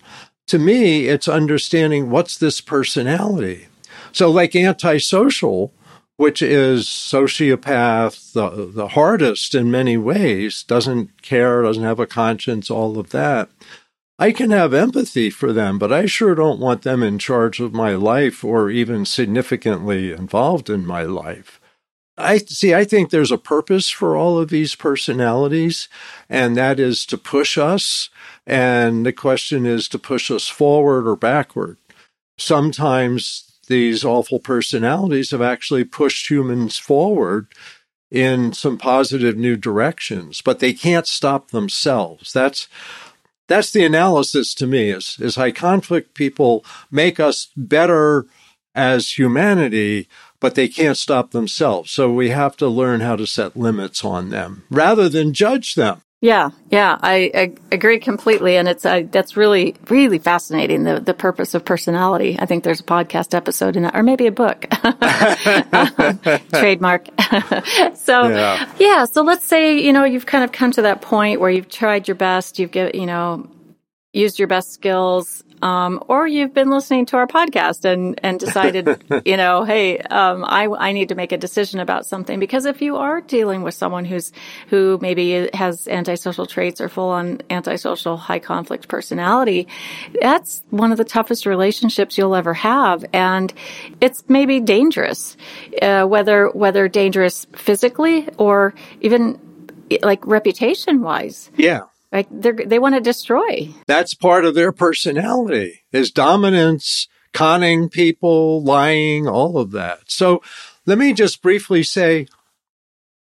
To 0.47 0.59
me, 0.59 1.07
it's 1.07 1.27
understanding 1.27 2.09
what's 2.09 2.37
this 2.37 2.59
personality. 2.59 3.67
So, 4.11 4.29
like 4.29 4.55
antisocial, 4.55 5.73
which 6.17 6.41
is 6.41 6.85
sociopath, 6.85 8.33
the, 8.33 8.69
the 8.69 8.89
hardest 8.89 9.55
in 9.55 9.71
many 9.71 9.95
ways, 9.95 10.63
doesn't 10.63 11.21
care, 11.21 11.61
doesn't 11.61 11.83
have 11.83 11.99
a 11.99 12.05
conscience, 12.05 12.69
all 12.69 12.99
of 12.99 13.11
that. 13.11 13.49
I 14.17 14.33
can 14.33 14.51
have 14.51 14.73
empathy 14.73 15.29
for 15.29 15.53
them, 15.53 15.79
but 15.79 15.93
I 15.93 16.07
sure 16.07 16.35
don't 16.35 16.59
want 16.59 16.81
them 16.81 17.01
in 17.01 17.19
charge 17.19 17.61
of 17.61 17.73
my 17.73 17.91
life 17.91 18.43
or 18.43 18.69
even 18.69 19.05
significantly 19.05 20.11
involved 20.11 20.69
in 20.69 20.85
my 20.85 21.03
life. 21.03 21.58
I 22.19 22.37
see, 22.37 22.73
I 22.73 22.83
think 22.83 23.09
there's 23.09 23.31
a 23.31 23.37
purpose 23.37 23.89
for 23.89 24.17
all 24.17 24.37
of 24.37 24.49
these 24.49 24.75
personalities, 24.75 25.87
and 26.29 26.57
that 26.57 26.79
is 26.79 27.05
to 27.07 27.17
push 27.17 27.57
us. 27.57 28.09
And 28.45 29.05
the 29.05 29.13
question 29.13 29.65
is 29.65 29.87
to 29.89 29.99
push 29.99 30.29
us 30.29 30.47
forward 30.47 31.07
or 31.07 31.15
backward. 31.15 31.77
Sometimes 32.37 33.59
these 33.67 34.03
awful 34.03 34.39
personalities 34.39 35.31
have 35.31 35.41
actually 35.41 35.85
pushed 35.85 36.29
humans 36.29 36.77
forward 36.77 37.47
in 38.11 38.51
some 38.53 38.77
positive 38.77 39.37
new 39.37 39.55
directions, 39.55 40.41
but 40.41 40.59
they 40.59 40.73
can't 40.73 41.07
stop 41.07 41.51
themselves. 41.51 42.33
That's 42.33 42.67
that's 43.47 43.71
the 43.71 43.83
analysis 43.83 44.53
to 44.55 44.67
me 44.67 44.91
is, 44.91 45.17
is 45.19 45.35
high 45.35 45.51
conflict 45.51 46.13
people 46.13 46.63
make 46.91 47.19
us 47.19 47.47
better 47.57 48.27
as 48.75 49.17
humanity, 49.17 50.07
but 50.39 50.55
they 50.55 50.67
can't 50.67 50.97
stop 50.97 51.31
themselves. 51.31 51.91
So 51.91 52.11
we 52.11 52.29
have 52.29 52.55
to 52.57 52.67
learn 52.67 53.01
how 53.01 53.15
to 53.15 53.27
set 53.27 53.57
limits 53.57 54.03
on 54.03 54.29
them 54.29 54.63
rather 54.69 55.09
than 55.09 55.33
judge 55.33 55.75
them. 55.75 56.01
Yeah, 56.21 56.49
yeah, 56.69 56.97
I, 57.01 57.31
I 57.33 57.53
agree 57.71 57.97
completely, 57.97 58.57
and 58.57 58.67
it's 58.67 58.83
that's 58.83 59.37
really 59.37 59.75
really 59.89 60.19
fascinating. 60.19 60.83
The 60.83 60.99
the 60.99 61.13
purpose 61.13 61.53
of 61.53 61.63
personality. 61.63 62.35
I 62.37 62.45
think 62.45 62.65
there's 62.65 62.81
a 62.81 62.83
podcast 62.83 63.33
episode 63.33 63.77
in 63.77 63.83
that, 63.83 63.95
or 63.95 64.03
maybe 64.03 64.27
a 64.27 64.31
book. 64.31 64.67
Trademark. 66.59 67.07
so 67.95 68.27
yeah. 68.27 68.69
yeah, 68.79 69.05
so 69.05 69.21
let's 69.21 69.45
say 69.45 69.79
you 69.79 69.93
know 69.93 70.03
you've 70.03 70.25
kind 70.25 70.43
of 70.43 70.51
come 70.51 70.71
to 70.71 70.81
that 70.81 71.01
point 71.01 71.39
where 71.39 71.51
you've 71.51 71.69
tried 71.69 72.09
your 72.09 72.15
best, 72.15 72.59
you've 72.59 72.71
get 72.71 72.95
you 72.95 73.05
know 73.05 73.49
used 74.13 74.39
your 74.39 74.47
best 74.47 74.71
skills 74.71 75.43
um, 75.61 76.03
or 76.07 76.27
you've 76.27 76.53
been 76.53 76.69
listening 76.69 77.05
to 77.07 77.17
our 77.17 77.27
podcast 77.27 77.85
and 77.85 78.19
and 78.23 78.39
decided, 78.39 79.03
you 79.25 79.37
know, 79.37 79.63
hey, 79.63 79.99
um, 79.99 80.45
I 80.45 80.67
I 80.67 80.91
need 80.91 81.09
to 81.09 81.15
make 81.15 81.31
a 81.31 81.37
decision 81.37 81.79
about 81.79 82.05
something 82.05 82.39
because 82.39 82.65
if 82.65 82.81
you 82.81 82.97
are 82.97 83.21
dealing 83.21 83.61
with 83.61 83.73
someone 83.73 84.05
who's 84.05 84.31
who 84.67 84.97
maybe 85.01 85.49
has 85.53 85.87
antisocial 85.87 86.45
traits 86.45 86.79
or 86.79 86.89
full 86.89 87.09
on 87.09 87.41
antisocial 87.49 88.17
high 88.17 88.39
conflict 88.39 88.87
personality, 88.87 89.67
that's 90.21 90.63
one 90.69 90.91
of 90.91 90.97
the 90.97 91.05
toughest 91.05 91.45
relationships 91.45 92.17
you'll 92.17 92.35
ever 92.35 92.53
have, 92.53 93.05
and 93.13 93.53
it's 93.99 94.23
maybe 94.27 94.59
dangerous, 94.59 95.35
uh, 95.81 96.05
whether 96.05 96.49
whether 96.49 96.87
dangerous 96.87 97.45
physically 97.53 98.27
or 98.37 98.73
even 99.01 99.39
like 100.01 100.25
reputation 100.25 101.01
wise. 101.01 101.49
Yeah. 101.57 101.81
Like 102.11 102.27
they 102.31 102.51
they 102.51 102.79
want 102.79 102.95
to 102.95 103.01
destroy. 103.01 103.69
That's 103.85 104.13
part 104.13 104.45
of 104.45 104.55
their 104.55 104.71
personality 104.71 105.83
is 105.91 106.11
dominance, 106.11 107.07
conning 107.33 107.89
people, 107.89 108.63
lying, 108.63 109.27
all 109.27 109.57
of 109.57 109.71
that. 109.71 110.09
So 110.09 110.41
let 110.85 110.97
me 110.97 111.13
just 111.13 111.41
briefly 111.41 111.83
say 111.83 112.27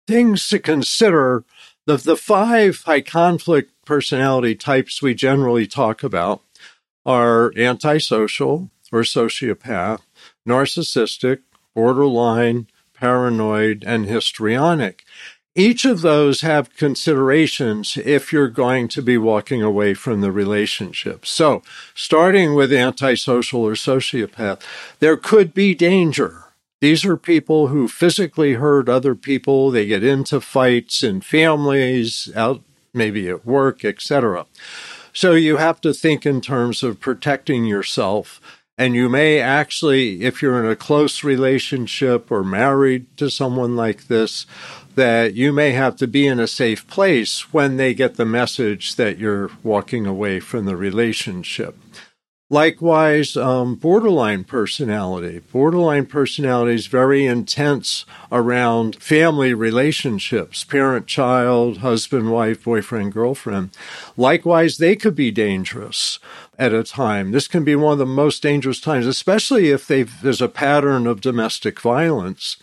things 0.06 0.48
to 0.48 0.58
consider. 0.58 1.44
The, 1.86 1.96
the 1.96 2.16
five 2.16 2.82
high 2.82 3.00
conflict 3.00 3.72
personality 3.84 4.54
types 4.54 5.02
we 5.02 5.14
generally 5.14 5.66
talk 5.66 6.02
about 6.02 6.42
are 7.04 7.52
antisocial 7.56 8.70
or 8.92 9.02
sociopath, 9.02 10.00
narcissistic, 10.46 11.40
borderline, 11.74 12.68
paranoid, 12.94 13.82
and 13.86 14.06
histrionic. 14.06 15.04
Each 15.56 15.84
of 15.84 16.02
those 16.02 16.42
have 16.42 16.76
considerations 16.76 17.96
if 17.96 18.32
you're 18.32 18.48
going 18.48 18.86
to 18.88 19.02
be 19.02 19.18
walking 19.18 19.62
away 19.62 19.94
from 19.94 20.20
the 20.20 20.30
relationship. 20.30 21.26
So, 21.26 21.62
starting 21.94 22.54
with 22.54 22.72
antisocial 22.72 23.62
or 23.62 23.72
sociopath, 23.72 24.60
there 25.00 25.16
could 25.16 25.52
be 25.52 25.74
danger. 25.74 26.44
These 26.80 27.04
are 27.04 27.16
people 27.16 27.66
who 27.66 27.88
physically 27.88 28.54
hurt 28.54 28.88
other 28.88 29.14
people. 29.14 29.70
They 29.70 29.86
get 29.86 30.04
into 30.04 30.40
fights 30.40 31.02
in 31.02 31.20
families, 31.20 32.30
out 32.34 32.62
maybe 32.94 33.28
at 33.28 33.44
work, 33.44 33.84
etc. 33.84 34.46
So 35.12 35.34
you 35.34 35.56
have 35.56 35.80
to 35.82 35.92
think 35.92 36.24
in 36.24 36.40
terms 36.40 36.82
of 36.82 37.00
protecting 37.00 37.64
yourself. 37.64 38.40
And 38.78 38.94
you 38.94 39.10
may 39.10 39.40
actually, 39.40 40.22
if 40.22 40.40
you're 40.40 40.64
in 40.64 40.70
a 40.70 40.76
close 40.76 41.22
relationship 41.22 42.30
or 42.30 42.42
married 42.42 43.14
to 43.18 43.28
someone 43.28 43.76
like 43.76 44.06
this, 44.06 44.46
that 44.94 45.34
you 45.34 45.52
may 45.52 45.72
have 45.72 45.96
to 45.96 46.06
be 46.06 46.26
in 46.26 46.40
a 46.40 46.46
safe 46.46 46.86
place 46.86 47.52
when 47.52 47.76
they 47.76 47.94
get 47.94 48.16
the 48.16 48.24
message 48.24 48.96
that 48.96 49.18
you're 49.18 49.50
walking 49.62 50.06
away 50.06 50.40
from 50.40 50.66
the 50.66 50.76
relationship. 50.76 51.76
Likewise, 52.52 53.36
um, 53.36 53.76
borderline 53.76 54.42
personality. 54.42 55.38
Borderline 55.52 56.04
personality 56.04 56.74
is 56.74 56.88
very 56.88 57.24
intense 57.24 58.04
around 58.32 59.00
family 59.00 59.54
relationships, 59.54 60.64
parent 60.64 61.06
child, 61.06 61.78
husband, 61.78 62.32
wife, 62.32 62.64
boyfriend, 62.64 63.12
girlfriend. 63.12 63.70
Likewise, 64.16 64.78
they 64.78 64.96
could 64.96 65.14
be 65.14 65.30
dangerous 65.30 66.18
at 66.60 66.74
a 66.74 66.84
time. 66.84 67.32
This 67.32 67.48
can 67.48 67.64
be 67.64 67.74
one 67.74 67.94
of 67.94 67.98
the 67.98 68.04
most 68.04 68.42
dangerous 68.42 68.80
times, 68.80 69.06
especially 69.06 69.70
if 69.70 69.88
there's 69.88 70.42
a 70.42 70.48
pattern 70.48 71.06
of 71.06 71.22
domestic 71.22 71.80
violence. 71.80 72.58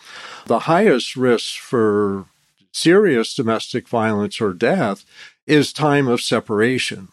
The 0.46 0.60
highest 0.60 1.16
risk 1.16 1.58
for 1.58 2.27
serious 2.72 3.34
domestic 3.34 3.89
violence 3.89 4.39
or 4.39 4.54
death 4.54 5.04
is 5.48 5.74
time 5.74 6.08
of 6.08 6.22
separation. 6.22 7.08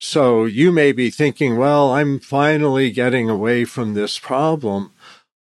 So 0.00 0.44
you 0.44 0.70
may 0.70 0.92
be 0.92 1.10
thinking, 1.10 1.56
well, 1.56 1.92
I'm 1.92 2.20
finally 2.20 2.92
getting 2.92 3.28
away 3.28 3.64
from 3.64 3.94
this 3.94 4.20
problem. 4.20 4.92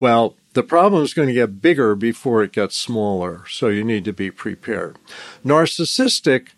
Well, 0.00 0.36
the 0.52 0.62
problem 0.62 1.02
is 1.02 1.14
going 1.14 1.28
to 1.28 1.34
get 1.34 1.60
bigger 1.60 1.96
before 1.96 2.44
it 2.44 2.52
gets 2.52 2.76
smaller. 2.76 3.44
So 3.48 3.68
you 3.68 3.82
need 3.82 4.04
to 4.04 4.12
be 4.12 4.30
prepared. 4.30 4.98
Narcissistic, 5.44 6.48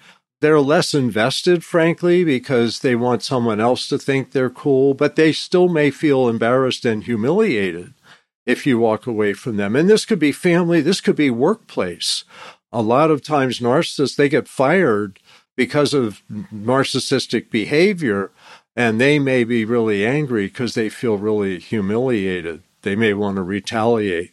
they're 0.43 0.61
less 0.61 0.93
invested, 0.93 1.65
frankly, 1.65 2.25
because 2.25 2.81
they 2.81 2.95
want 2.95 3.23
someone 3.23 3.61
else 3.61 3.89
to 3.89 3.97
think 3.97 4.33
they're 4.33 4.51
cool, 4.51 4.93
but 4.93 5.17
they 5.17 5.33
still 5.33 5.69
may 5.69 5.91
feel 5.91 6.29
embarrassed 6.29 6.85
and 6.85 7.05
humiliated 7.05 7.95
if 8.45 8.67
you 8.67 8.79
walk 8.79 9.07
away 9.07 9.33
from 9.33 9.57
them. 9.57 9.77
And 9.77 9.89
this 9.89 10.05
could 10.05 10.19
be 10.19 10.33
family, 10.33 10.81
this 10.81 11.01
could 11.01 11.17
be 11.17 11.31
workplace. 11.31 12.25
A 12.73 12.83
lot 12.83 13.11
of 13.11 13.23
times 13.23 13.61
narcissists, 13.61 14.17
they 14.17 14.29
get 14.29 14.49
fired 14.49 15.21
because 15.57 15.95
of 15.95 16.23
narcissistic 16.29 17.51
behavior, 17.51 18.33
and 18.75 19.01
they 19.01 19.19
may 19.19 19.45
be 19.45 19.65
really 19.65 20.05
angry 20.05 20.47
because 20.47 20.75
they 20.75 20.89
feel 20.89 21.19
really 21.19 21.59
humiliated. 21.61 22.63
They 22.83 22.97
may 22.97 23.15
want 23.15 23.37
to 23.37 23.43
retaliate. 23.43 24.33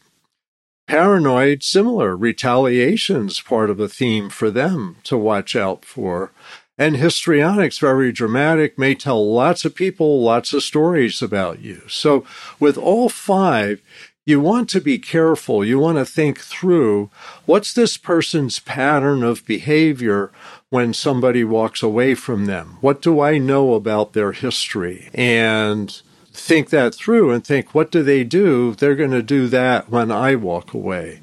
Paranoid, 0.90 1.62
similar. 1.62 2.18
Retaliation's 2.18 3.40
part 3.42 3.70
of 3.70 3.80
a 3.80 3.88
theme 3.88 4.28
for 4.28 4.50
them 4.50 4.96
to 5.04 5.16
watch 5.20 5.56
out 5.56 5.86
for. 5.86 6.32
And 6.80 6.98
histrionics, 6.98 7.78
very 7.78 8.12
dramatic, 8.12 8.80
may 8.80 8.96
tell 8.96 9.32
lots 9.32 9.64
of 9.66 9.76
people 9.76 10.24
lots 10.24 10.52
of 10.52 10.64
stories 10.64 11.22
about 11.22 11.60
you. 11.60 11.84
So 11.88 12.26
with 12.60 12.76
all 12.76 13.08
five, 13.08 13.84
you 14.26 14.40
want 14.40 14.68
to 14.70 14.82
be 14.82 14.98
careful. 14.98 15.64
You 15.64 15.78
want 15.78 16.00
to 16.00 16.06
think 16.06 16.40
through 16.40 17.12
what's 17.46 17.72
this 17.72 17.96
person's 17.96 18.58
pattern 18.58 19.22
of 19.22 19.46
behavior 19.46 20.32
when 20.72 20.96
somebody 20.96 21.44
walks 21.44 21.84
away 21.84 22.16
from 22.16 22.48
them? 22.48 22.80
What 22.82 23.00
do 23.00 23.22
I 23.22 23.38
know 23.38 23.76
about 23.76 24.14
their 24.14 24.32
history? 24.32 25.12
And 25.14 26.02
think 26.40 26.70
that 26.70 26.96
through 26.96 27.32
and 27.32 27.46
think, 27.46 27.76
what 27.76 27.92
do 27.92 28.04
they 28.04 28.24
do? 28.24 28.74
They're 28.76 28.96
going 28.96 29.12
to 29.12 29.22
do 29.22 29.48
that 29.50 29.90
when 29.90 30.12
I 30.12 30.36
walk 30.36 30.74
away. 30.74 31.22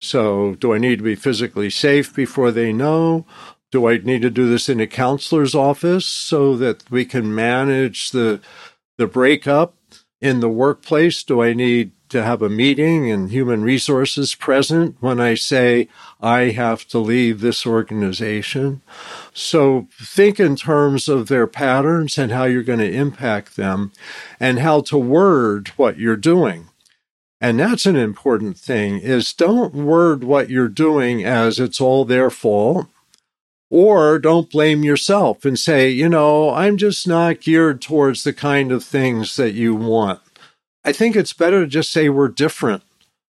So, 0.00 0.54
do 0.56 0.74
I 0.74 0.78
need 0.78 0.98
to 0.98 1.04
be 1.04 1.14
physically 1.14 1.70
safe 1.70 2.14
before 2.14 2.52
they 2.52 2.72
know? 2.72 3.26
Do 3.72 3.88
I 3.88 3.98
need 3.98 4.22
to 4.22 4.30
do 4.30 4.48
this 4.48 4.68
in 4.68 4.80
a 4.80 4.86
counselor's 4.86 5.54
office 5.54 6.06
so 6.06 6.56
that 6.56 6.90
we 6.90 7.04
can 7.04 7.34
manage 7.34 8.10
the 8.10 8.40
the 8.98 9.06
breakup 9.06 9.74
in 10.20 10.40
the 10.40 10.48
workplace? 10.48 11.22
Do 11.22 11.42
I 11.42 11.54
need 11.54 11.92
to 12.08 12.22
have 12.22 12.42
a 12.42 12.48
meeting 12.48 13.10
and 13.10 13.30
human 13.30 13.62
resources 13.62 14.34
present 14.34 14.96
when 15.00 15.20
I 15.20 15.34
say 15.34 15.88
I 16.20 16.50
have 16.50 16.86
to 16.88 16.98
leave 16.98 17.40
this 17.40 17.66
organization. 17.66 18.82
So 19.32 19.88
think 20.00 20.38
in 20.38 20.56
terms 20.56 21.08
of 21.08 21.28
their 21.28 21.46
patterns 21.46 22.18
and 22.18 22.32
how 22.32 22.44
you're 22.44 22.62
going 22.62 22.78
to 22.78 22.92
impact 22.92 23.56
them 23.56 23.92
and 24.38 24.60
how 24.60 24.80
to 24.82 24.98
word 24.98 25.68
what 25.76 25.98
you're 25.98 26.16
doing. 26.16 26.68
And 27.40 27.60
that's 27.60 27.86
an 27.86 27.96
important 27.96 28.56
thing 28.56 28.98
is 28.98 29.32
don't 29.32 29.74
word 29.74 30.24
what 30.24 30.48
you're 30.48 30.68
doing 30.68 31.24
as 31.24 31.60
it's 31.60 31.80
all 31.80 32.04
their 32.04 32.30
fault 32.30 32.86
or 33.68 34.18
don't 34.18 34.50
blame 34.50 34.84
yourself 34.84 35.44
and 35.44 35.58
say, 35.58 35.90
you 35.90 36.08
know, 36.08 36.50
I'm 36.50 36.76
just 36.76 37.06
not 37.06 37.40
geared 37.40 37.82
towards 37.82 38.24
the 38.24 38.32
kind 38.32 38.72
of 38.72 38.84
things 38.84 39.36
that 39.36 39.52
you 39.52 39.74
want. 39.74 40.20
I 40.86 40.92
think 40.92 41.16
it's 41.16 41.32
better 41.32 41.62
to 41.62 41.66
just 41.66 41.90
say 41.90 42.08
we're 42.08 42.28
different. 42.28 42.82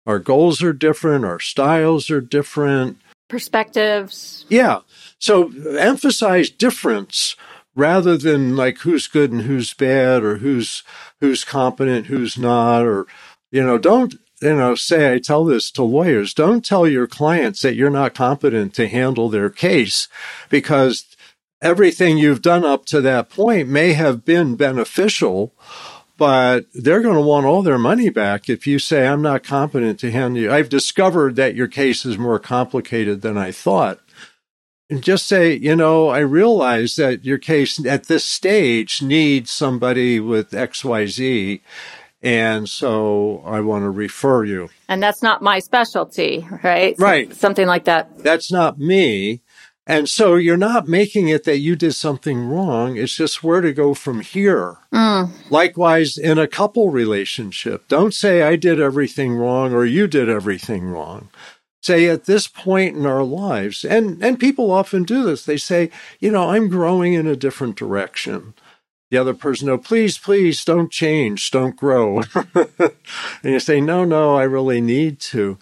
Our 0.05 0.19
goals 0.19 0.63
are 0.63 0.73
different, 0.73 1.25
our 1.25 1.41
styles 1.41 2.11
are 2.11 2.21
different, 2.21 2.99
perspectives. 3.29 4.45
Yeah. 4.49 4.81
So 5.19 5.51
emphasize 5.79 6.51
difference 6.51 7.37
rather 7.75 8.17
than 8.17 8.57
like 8.57 8.79
who's 8.79 9.07
good 9.07 9.33
and 9.33 9.43
who's 9.43 9.75
bad 9.75 10.23
or 10.23 10.39
who's 10.39 10.83
who's 11.21 11.45
competent, 11.45 12.07
who's 12.07 12.39
not, 12.39 12.85
or 12.85 13.07
you 13.51 13.63
know, 13.63 13.79
don't 13.79 14.15
you 14.43 14.55
know, 14.55 14.75
say 14.75 15.15
I 15.15 15.19
tell 15.19 15.45
this 15.45 15.71
to 15.73 15.83
lawyers, 15.83 16.35
don't 16.35 16.65
tell 16.65 16.87
your 16.87 17.07
clients 17.07 17.63
that 17.63 17.75
you're 17.75 17.91
not 17.91 18.15
competent 18.15 18.75
to 18.75 18.89
handle 18.89 19.29
their 19.29 19.49
case 19.51 20.09
because 20.51 21.17
everything 21.63 22.19
you've 22.19 22.43
done 22.43 22.65
up 22.65 22.85
to 22.87 23.01
that 23.01 23.31
point 23.31 23.69
may 23.69 23.95
have 23.95 24.25
been 24.25 24.57
beneficial 24.57 25.55
but 26.17 26.67
they're 26.73 27.03
going 27.03 27.17
to 27.17 27.21
want 27.21 27.47
all 27.47 27.63
their 27.63 27.79
money 27.79 28.09
back 28.09 28.49
if 28.49 28.67
you 28.67 28.79
say, 28.79 29.07
I'm 29.07 29.23
not 29.23 29.43
competent 29.43 30.01
to 30.01 30.11
handle 30.11 30.43
you. 30.43 30.53
I've 30.53 30.69
discovered 30.69 31.37
that 31.37 31.55
your 31.55 31.69
case 31.69 32.05
is 32.07 32.19
more 32.19 32.39
complicated 32.39 33.23
than 33.23 33.37
I 33.37 33.53
thought. 33.53 34.01
And 34.89 35.03
just 35.03 35.27
say, 35.27 35.55
you 35.55 35.75
know, 35.75 36.09
I 36.09 36.21
realize 36.21 36.95
that 36.97 37.25
your 37.25 37.39
case 37.39 37.85
at 37.85 38.05
this 38.05 38.25
stage 38.25 39.03
needs 39.03 39.51
somebody 39.51 40.21
with 40.21 40.53
XYZ. 40.53 41.61
And 42.23 42.69
so 42.69 43.43
I 43.45 43.61
want 43.61 43.83
to 43.83 43.91
refer 43.91 44.45
you. 44.45 44.69
And 44.89 45.03
that's 45.03 45.23
not 45.23 45.43
my 45.43 45.59
specialty, 45.59 46.47
right? 46.63 46.95
Right. 46.99 47.35
something 47.35 47.67
like 47.67 47.85
that. 47.85 48.19
That's 48.19 48.51
not 48.51 48.79
me. 48.79 49.43
And 49.87 50.09
so 50.09 50.35
you're 50.35 50.57
not 50.57 50.89
making 50.89 51.29
it 51.29 51.45
that 51.45 51.59
you 51.59 51.77
did 51.77 51.95
something 51.95 52.49
wrong. 52.49 52.97
It's 52.97 53.17
just 53.17 53.45
where 53.45 53.61
to 53.61 53.73
go 53.73 53.95
from 53.95 54.21
here. 54.21 54.79
Mm. 54.93 55.31
Likewise, 55.49 56.19
in 56.19 56.39
a 56.39 56.49
couple 56.49 56.91
relationship, 56.91 57.87
don't 57.87 58.13
say 58.13 58.43
I 58.43 58.57
did 58.57 58.81
everything 58.81 59.37
wrong 59.37 59.73
or 59.73 59.85
you 59.85 60.09
did 60.09 60.29
everything 60.29 60.85
wrong. 60.85 61.29
Say 61.83 62.09
at 62.09 62.25
this 62.25 62.49
point 62.49 62.97
in 62.97 63.07
our 63.07 63.23
lives, 63.23 63.85
and, 63.85 64.23
and 64.25 64.41
people 64.41 64.73
often 64.73 65.05
do 65.05 65.23
this, 65.23 65.45
they 65.45 65.57
say, 65.57 65.91
you 66.19 66.33
know, 66.33 66.51
I'm 66.51 66.69
growing 66.69 67.13
in 67.13 67.29
a 67.29 67.37
different 67.37 67.77
direction. 67.77 68.55
The 69.13 69.19
other 69.19 69.35
person, 69.35 69.69
no, 69.69 69.79
please, 69.79 70.19
please 70.19 70.65
don't 70.65 70.91
change, 70.91 71.49
don't 71.53 71.77
grow. 71.77 72.25
and 72.55 72.93
you 73.45 73.61
say, 73.61 73.81
no, 73.81 74.05
no, 74.05 74.35
I 74.35 74.43
really 74.43 74.81
need 74.81 75.21
to. 75.21 75.59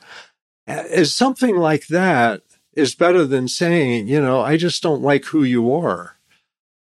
Is 0.67 1.15
something 1.15 1.59
like 1.59 1.89
that 1.89 2.41
is 2.77 2.95
better 2.95 3.25
than 3.25 3.49
saying, 3.49 4.09
you 4.09 4.21
know, 4.21 4.41
I 4.41 4.57
just 4.57 4.83
don't 4.83 5.03
like 5.03 5.27
who 5.27 5.43
you 5.43 5.73
are. 5.73 6.17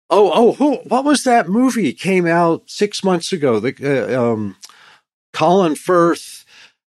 Oh, 0.09 0.31
oh, 0.33 0.51
who? 0.53 0.75
What 0.87 1.05
was 1.05 1.23
that 1.23 1.47
movie? 1.47 1.93
Came 1.93 2.27
out 2.27 2.69
six 2.69 3.03
months 3.03 3.31
ago. 3.31 3.59
The 3.61 4.17
uh, 4.17 4.33
um, 4.33 4.57
Colin 5.31 5.75
Firth 5.75 6.45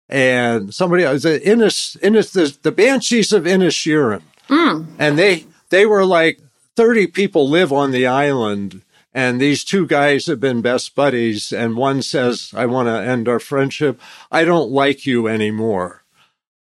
and 0.08 0.74
somebody 0.74 1.04
else. 1.04 1.24
Innis, 1.24 1.96
Innis, 2.02 2.32
the, 2.32 2.56
the 2.62 2.70
Banshees 2.70 3.32
of 3.32 3.44
Inisherin, 3.44 4.22
mm. 4.48 4.86
and 4.98 5.18
they 5.18 5.46
they 5.70 5.86
were 5.86 6.04
like 6.04 6.38
thirty 6.76 7.06
people 7.06 7.48
live 7.48 7.72
on 7.72 7.92
the 7.92 8.06
island, 8.06 8.82
and 9.14 9.40
these 9.40 9.64
two 9.64 9.86
guys 9.86 10.26
have 10.26 10.40
been 10.40 10.60
best 10.60 10.94
buddies. 10.94 11.50
And 11.50 11.76
one 11.76 12.02
says, 12.02 12.52
"I 12.54 12.66
want 12.66 12.88
to 12.88 13.02
end 13.02 13.26
our 13.26 13.40
friendship. 13.40 13.98
I 14.30 14.44
don't 14.44 14.70
like 14.70 15.06
you 15.06 15.28
anymore." 15.28 16.03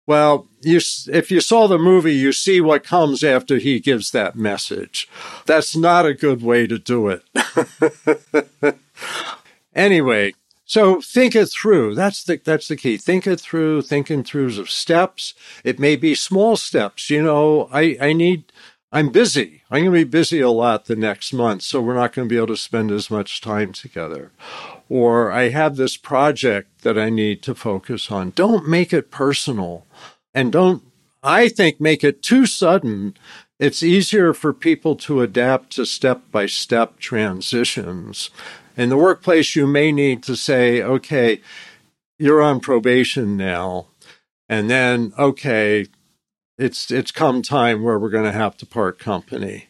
Well, 0.07 0.47
you, 0.61 0.81
if 1.09 1.31
you 1.31 1.41
saw 1.41 1.67
the 1.67 1.79
movie, 1.79 2.15
you 2.15 2.33
see 2.33 2.61
what 2.61 2.85
comes 2.85 3.25
after 3.25 3.57
he 3.57 3.81
gives 3.81 4.11
that 4.11 4.37
message. 4.37 5.09
That's 5.47 5.75
not 5.75 6.05
a 6.05 6.15
good 6.15 6.43
way 6.43 6.67
to 6.67 6.79
do 6.79 7.09
it. 7.09 8.77
anyway, 9.75 10.35
so 10.67 11.01
think 11.01 11.35
it 11.35 11.47
through. 11.47 11.95
That's 11.95 12.25
the 12.25 12.41
that's 12.43 12.69
the 12.69 12.77
key. 12.77 12.97
Think 12.97 13.27
it 13.27 13.41
through. 13.41 13.83
Thinking 13.83 14.25
through 14.25 14.59
of 14.59 14.71
steps. 14.71 15.35
It 15.63 15.79
may 15.79 15.97
be 15.97 16.15
small 16.15 16.57
steps. 16.57 17.11
You 17.11 17.23
know, 17.23 17.69
I 17.73 17.97
I 18.01 18.13
need. 18.13 18.45
I'm 18.95 19.11
busy. 19.11 19.63
I'm 19.71 19.83
going 19.83 19.93
to 19.93 20.05
be 20.07 20.11
busy 20.11 20.41
a 20.41 20.51
lot 20.51 20.87
the 20.87 20.97
next 20.97 21.33
month, 21.35 21.63
so 21.63 21.83
we're 21.83 21.95
not 21.95 22.15
going 22.15 22.29
to 22.29 22.33
be 22.33 22.39
able 22.39 22.47
to 22.47 22.57
spend 22.57 22.91
as 22.91 23.11
much 23.11 23.43
time 23.43 23.73
together 23.73 24.31
or 24.89 25.33
I 25.33 25.49
have 25.49 25.77
this 25.77 25.97
project 25.97 26.83
that 26.83 26.99
I 26.99 27.11
need 27.11 27.43
to 27.43 27.55
focus 27.55 28.11
on. 28.11 28.31
Don't 28.31 28.69
make 28.69 28.93
it 28.93 29.11
personal 29.11 29.87
and 30.35 30.53
don't, 30.53 30.83
I 31.23 31.49
think, 31.49 31.81
make 31.81 32.05
it 32.05 32.23
too 32.23 32.47
sudden. 32.47 33.17
It's 33.59 33.83
easier 33.83 34.35
for 34.35 34.53
people 34.53 34.97
to 34.97 35.23
adapt 35.23 35.71
to 35.73 35.87
step 35.87 36.23
by 36.31 36.47
step 36.47 36.99
transitions. 36.99 38.31
In 38.77 38.89
the 38.89 38.97
workplace, 38.97 39.57
you 39.57 39.67
may 39.67 39.93
need 39.93 40.23
to 40.25 40.37
say, 40.37 40.83
okay, 40.83 41.41
you're 42.19 42.43
on 42.43 42.61
probation 42.61 43.37
now. 43.37 43.87
And 44.49 44.69
then, 44.69 45.13
okay, 45.19 45.87
it's, 46.59 46.91
it's 46.91 47.11
come 47.11 47.43
time 47.43 47.83
where 47.83 47.99
we're 47.99 48.11
going 48.11 48.25
to 48.25 48.33
have 48.33 48.57
to 48.59 48.67
part 48.67 48.99
company. 48.99 49.69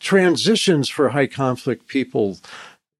Transitions 0.00 0.88
for 0.88 1.10
high 1.10 1.28
conflict 1.28 1.86
people 1.86 2.38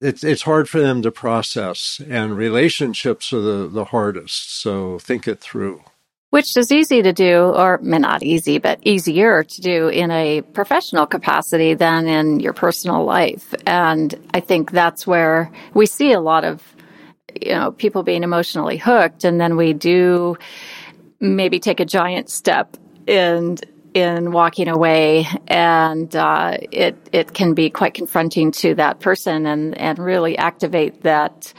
it's 0.00 0.22
it's 0.22 0.42
hard 0.42 0.68
for 0.68 0.80
them 0.80 1.02
to 1.02 1.10
process, 1.10 2.00
and 2.08 2.36
relationships 2.36 3.32
are 3.32 3.40
the, 3.40 3.68
the 3.68 3.84
hardest. 3.84 4.60
So 4.60 4.98
think 4.98 5.26
it 5.26 5.40
through. 5.40 5.82
Which 6.30 6.56
is 6.56 6.70
easy 6.70 7.02
to 7.02 7.12
do, 7.12 7.52
or 7.56 7.78
may 7.78 7.98
not 7.98 8.22
easy, 8.22 8.58
but 8.58 8.78
easier 8.82 9.42
to 9.42 9.60
do 9.60 9.88
in 9.88 10.10
a 10.10 10.42
professional 10.42 11.06
capacity 11.06 11.72
than 11.72 12.06
in 12.08 12.40
your 12.40 12.52
personal 12.52 13.04
life. 13.04 13.54
And 13.66 14.14
I 14.34 14.40
think 14.40 14.72
that's 14.72 15.06
where 15.06 15.50
we 15.72 15.86
see 15.86 16.12
a 16.12 16.20
lot 16.20 16.44
of, 16.44 16.62
you 17.40 17.52
know, 17.52 17.72
people 17.72 18.02
being 18.02 18.22
emotionally 18.22 18.76
hooked, 18.76 19.24
and 19.24 19.40
then 19.40 19.56
we 19.56 19.72
do 19.72 20.36
maybe 21.20 21.58
take 21.58 21.80
a 21.80 21.86
giant 21.86 22.28
step 22.28 22.76
and 23.06 23.64
in 23.94 24.30
walking 24.30 24.68
away, 24.68 25.26
and 25.46 26.14
uh, 26.14 26.58
it 26.70 26.96
it 27.12 27.32
can 27.32 27.54
be 27.54 27.70
quite 27.70 27.94
confronting 27.94 28.52
to 28.52 28.74
that 28.74 29.00
person, 29.00 29.46
and 29.46 29.76
and 29.78 29.98
really 29.98 30.36
activate 30.36 31.02
that 31.02 31.52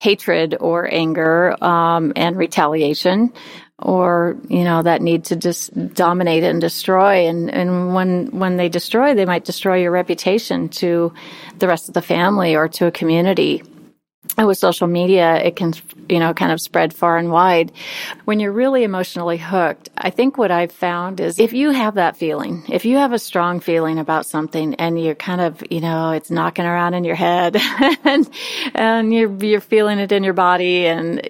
hatred 0.00 0.56
or 0.58 0.92
anger 0.92 1.62
um, 1.62 2.12
and 2.16 2.36
retaliation 2.36 3.32
or 3.80 4.36
you 4.48 4.62
know 4.62 4.82
that 4.82 5.00
need 5.00 5.24
to 5.24 5.36
just 5.36 5.74
dominate 5.94 6.44
and 6.44 6.60
destroy. 6.60 7.28
And 7.28 7.50
and 7.50 7.94
when 7.94 8.38
when 8.38 8.56
they 8.56 8.68
destroy 8.68 9.14
they 9.14 9.24
might 9.24 9.44
destroy 9.44 9.76
your 9.82 9.90
reputation 9.90 10.68
to 10.80 11.12
the 11.58 11.66
rest 11.66 11.88
of 11.88 11.94
the 11.94 12.02
family 12.02 12.56
or 12.56 12.68
to 12.68 12.86
a 12.86 12.90
community 12.90 13.62
Uh, 14.38 14.46
with 14.46 14.58
social 14.58 14.86
media, 14.86 15.36
it 15.36 15.56
can, 15.56 15.72
you 16.08 16.18
know, 16.18 16.32
kind 16.32 16.52
of 16.52 16.60
spread 16.60 16.94
far 16.94 17.18
and 17.18 17.30
wide. 17.30 17.72
When 18.24 18.40
you're 18.40 18.52
really 18.52 18.84
emotionally 18.84 19.38
hooked, 19.38 19.90
I 19.96 20.10
think 20.10 20.38
what 20.38 20.50
I've 20.50 20.72
found 20.72 21.20
is 21.20 21.38
if 21.38 21.52
you 21.52 21.70
have 21.70 21.94
that 21.94 22.16
feeling, 22.16 22.62
if 22.68 22.84
you 22.84 22.96
have 22.96 23.12
a 23.12 23.18
strong 23.18 23.60
feeling 23.60 23.98
about 23.98 24.26
something 24.26 24.74
and 24.76 25.02
you're 25.02 25.14
kind 25.14 25.40
of, 25.40 25.62
you 25.70 25.80
know, 25.80 26.12
it's 26.12 26.30
knocking 26.30 26.64
around 26.64 26.94
in 26.94 27.04
your 27.04 27.16
head 27.16 27.56
and, 28.04 28.30
and 28.74 29.12
you're, 29.12 29.34
you're 29.44 29.60
feeling 29.60 29.98
it 29.98 30.12
in 30.12 30.22
your 30.22 30.34
body 30.34 30.86
and, 30.86 31.28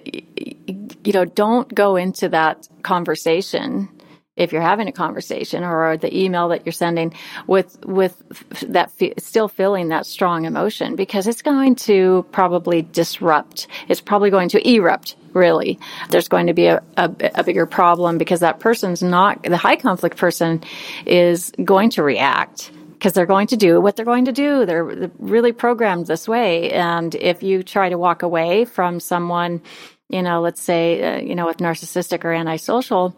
you 1.03 1.13
know, 1.13 1.25
don't 1.25 1.73
go 1.73 1.95
into 1.95 2.29
that 2.29 2.67
conversation 2.83 3.89
if 4.35 4.53
you're 4.53 4.61
having 4.61 4.87
a 4.87 4.91
conversation 4.91 5.63
or 5.63 5.97
the 5.97 6.17
email 6.17 6.49
that 6.49 6.65
you're 6.65 6.73
sending 6.73 7.13
with 7.47 7.77
with 7.85 8.15
that 8.67 8.91
still 9.17 9.47
feeling 9.47 9.89
that 9.89 10.05
strong 10.05 10.45
emotion 10.45 10.95
because 10.95 11.27
it's 11.27 11.41
going 11.41 11.75
to 11.75 12.25
probably 12.31 12.81
disrupt 12.81 13.67
it's 13.89 14.01
probably 14.01 14.29
going 14.29 14.49
to 14.49 14.67
erupt 14.67 15.15
really 15.33 15.79
there's 16.09 16.27
going 16.27 16.47
to 16.47 16.53
be 16.53 16.67
a, 16.67 16.81
a, 16.97 17.11
a 17.35 17.43
bigger 17.43 17.65
problem 17.65 18.17
because 18.17 18.39
that 18.39 18.59
person's 18.59 19.03
not 19.03 19.41
the 19.43 19.57
high 19.57 19.75
conflict 19.75 20.17
person 20.17 20.61
is 21.05 21.51
going 21.63 21.89
to 21.89 22.01
react 22.03 22.71
because 22.93 23.13
they're 23.13 23.25
going 23.25 23.47
to 23.47 23.57
do 23.57 23.81
what 23.81 23.95
they're 23.95 24.05
going 24.05 24.25
to 24.25 24.31
do. 24.31 24.63
They're 24.63 25.09
really 25.17 25.53
programmed 25.53 26.05
this 26.05 26.27
way. 26.27 26.71
And 26.71 27.15
if 27.15 27.41
you 27.41 27.63
try 27.63 27.89
to 27.89 27.97
walk 27.97 28.21
away 28.21 28.63
from 28.65 28.99
someone, 28.99 29.63
you 30.07 30.21
know, 30.21 30.39
let's 30.41 30.61
say, 30.61 31.01
uh, 31.01 31.19
you 31.19 31.33
know, 31.33 31.47
with 31.47 31.57
narcissistic 31.57 32.23
or 32.23 32.31
antisocial, 32.31 33.15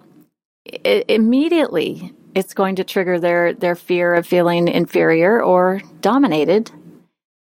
it, 0.65 1.05
immediately 1.09 2.13
it's 2.35 2.53
going 2.53 2.75
to 2.77 2.83
trigger 2.83 3.19
their 3.19 3.53
their 3.53 3.75
fear 3.75 4.13
of 4.15 4.25
feeling 4.25 4.67
inferior 4.67 5.41
or 5.41 5.81
dominated. 6.01 6.71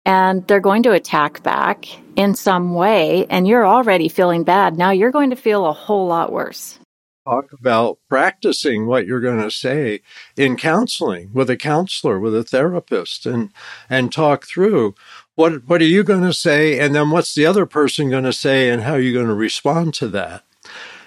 And 0.03 0.47
they're 0.47 0.59
going 0.59 0.83
to 0.83 0.93
attack 0.93 1.43
back 1.43 1.85
in 2.15 2.33
some 2.33 2.73
way 2.73 3.27
and 3.29 3.47
you're 3.47 3.67
already 3.67 4.09
feeling 4.09 4.43
bad. 4.43 4.75
Now 4.75 4.89
you're 4.89 5.11
going 5.11 5.29
to 5.29 5.35
feel 5.35 5.67
a 5.67 5.73
whole 5.73 6.07
lot 6.07 6.31
worse. 6.31 6.79
Talk 7.27 7.53
about 7.53 7.99
practicing 8.09 8.87
what 8.87 9.05
you're 9.05 9.19
going 9.19 9.43
to 9.43 9.51
say 9.51 10.01
in 10.35 10.57
counseling 10.57 11.29
with 11.33 11.51
a 11.51 11.55
counselor 11.55 12.19
with 12.19 12.35
a 12.35 12.43
therapist 12.43 13.27
and 13.27 13.51
and 13.91 14.11
talk 14.11 14.47
through 14.47 14.95
what 15.35 15.67
what 15.67 15.81
are 15.81 15.85
you 15.85 16.03
going 16.03 16.23
to 16.23 16.33
say 16.33 16.79
and 16.79 16.95
then 16.95 17.11
what's 17.11 17.35
the 17.35 17.45
other 17.45 17.67
person 17.67 18.09
going 18.09 18.23
to 18.23 18.33
say 18.33 18.71
and 18.71 18.81
how 18.81 18.93
are 18.93 18.99
you 18.99 19.13
going 19.13 19.27
to 19.27 19.35
respond 19.35 19.93
to 19.93 20.07
that 20.07 20.43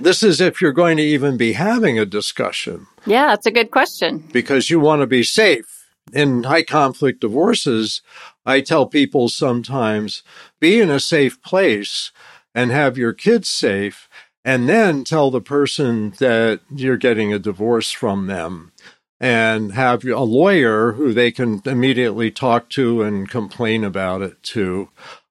this 0.04 0.22
is 0.22 0.40
if 0.40 0.60
you're 0.60 0.72
going 0.72 0.96
to 0.96 1.02
even 1.02 1.36
be 1.36 1.54
having 1.54 1.98
a 1.98 2.06
discussion. 2.06 2.86
Yeah, 3.06 3.28
that's 3.28 3.46
a 3.46 3.50
good 3.50 3.70
question. 3.70 4.18
Because 4.32 4.70
you 4.70 4.80
want 4.80 5.00
to 5.00 5.06
be 5.06 5.22
safe. 5.22 5.86
In 6.12 6.44
high 6.44 6.62
conflict 6.62 7.20
divorces, 7.20 8.02
I 8.44 8.60
tell 8.60 8.86
people 8.86 9.28
sometimes 9.28 10.22
be 10.60 10.80
in 10.80 10.90
a 10.90 11.00
safe 11.00 11.42
place 11.42 12.12
and 12.54 12.70
have 12.70 12.98
your 12.98 13.12
kids 13.12 13.48
safe, 13.48 14.08
and 14.44 14.68
then 14.68 15.02
tell 15.02 15.30
the 15.30 15.40
person 15.40 16.10
that 16.18 16.60
you're 16.70 16.98
getting 16.98 17.32
a 17.32 17.38
divorce 17.38 17.90
from 17.90 18.26
them 18.26 18.72
and 19.18 19.72
have 19.72 20.04
a 20.04 20.20
lawyer 20.20 20.92
who 20.92 21.12
they 21.12 21.32
can 21.32 21.62
immediately 21.64 22.30
talk 22.30 22.68
to 22.68 23.02
and 23.02 23.30
complain 23.30 23.82
about 23.82 24.20
it 24.20 24.42
to 24.42 24.90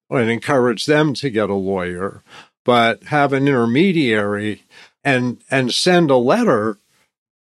and 0.10 0.30
encourage 0.30 0.86
them 0.86 1.14
to 1.14 1.30
get 1.30 1.50
a 1.50 1.54
lawyer 1.54 2.24
but 2.64 3.04
have 3.06 3.34
an 3.34 3.48
intermediary 3.48 4.64
and 5.04 5.42
and 5.50 5.74
send 5.74 6.10
a 6.10 6.18
letter 6.18 6.80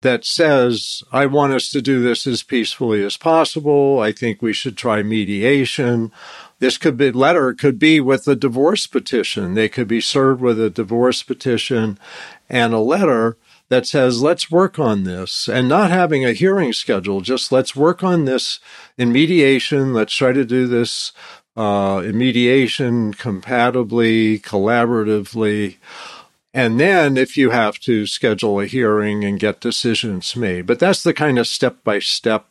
that 0.02 0.24
says 0.24 1.02
I 1.12 1.26
want 1.26 1.52
us 1.52 1.70
to 1.70 1.82
do 1.82 2.02
this 2.02 2.26
as 2.26 2.42
peacefully 2.42 3.04
as 3.04 3.16
possible. 3.16 4.00
I 4.00 4.12
think 4.12 4.42
we 4.42 4.52
should 4.52 4.76
try 4.76 5.02
mediation. 5.02 6.12
This 6.58 6.76
could 6.76 6.96
be 6.96 7.12
letter 7.12 7.54
could 7.54 7.78
be 7.78 8.00
with 8.00 8.26
a 8.28 8.36
divorce 8.36 8.86
petition. 8.86 9.54
They 9.54 9.68
could 9.68 9.88
be 9.88 10.00
served 10.00 10.40
with 10.40 10.60
a 10.60 10.70
divorce 10.70 11.22
petition 11.22 11.98
and 12.48 12.74
a 12.74 12.78
letter 12.78 13.36
that 13.72 13.86
says 13.86 14.22
let's 14.22 14.50
work 14.50 14.78
on 14.78 15.04
this 15.04 15.48
and 15.48 15.66
not 15.66 15.90
having 15.90 16.26
a 16.26 16.34
hearing 16.34 16.74
schedule 16.74 17.22
just 17.22 17.50
let's 17.50 17.74
work 17.74 18.04
on 18.04 18.26
this 18.26 18.60
in 18.98 19.10
mediation 19.10 19.94
let's 19.94 20.14
try 20.14 20.30
to 20.30 20.44
do 20.44 20.66
this 20.66 21.12
uh, 21.56 22.02
in 22.04 22.16
mediation, 22.16 23.12
compatibly, 23.14 24.38
collaboratively. 24.38 25.76
And 26.54 26.78
then 26.78 27.16
if 27.16 27.36
you 27.36 27.50
have 27.50 27.78
to 27.80 28.06
schedule 28.06 28.60
a 28.60 28.66
hearing 28.66 29.24
and 29.24 29.40
get 29.40 29.60
decisions 29.60 30.36
made. 30.36 30.66
But 30.66 30.78
that's 30.78 31.02
the 31.02 31.14
kind 31.14 31.38
of 31.38 31.46
step 31.46 31.82
by 31.82 31.98
step 31.98 32.46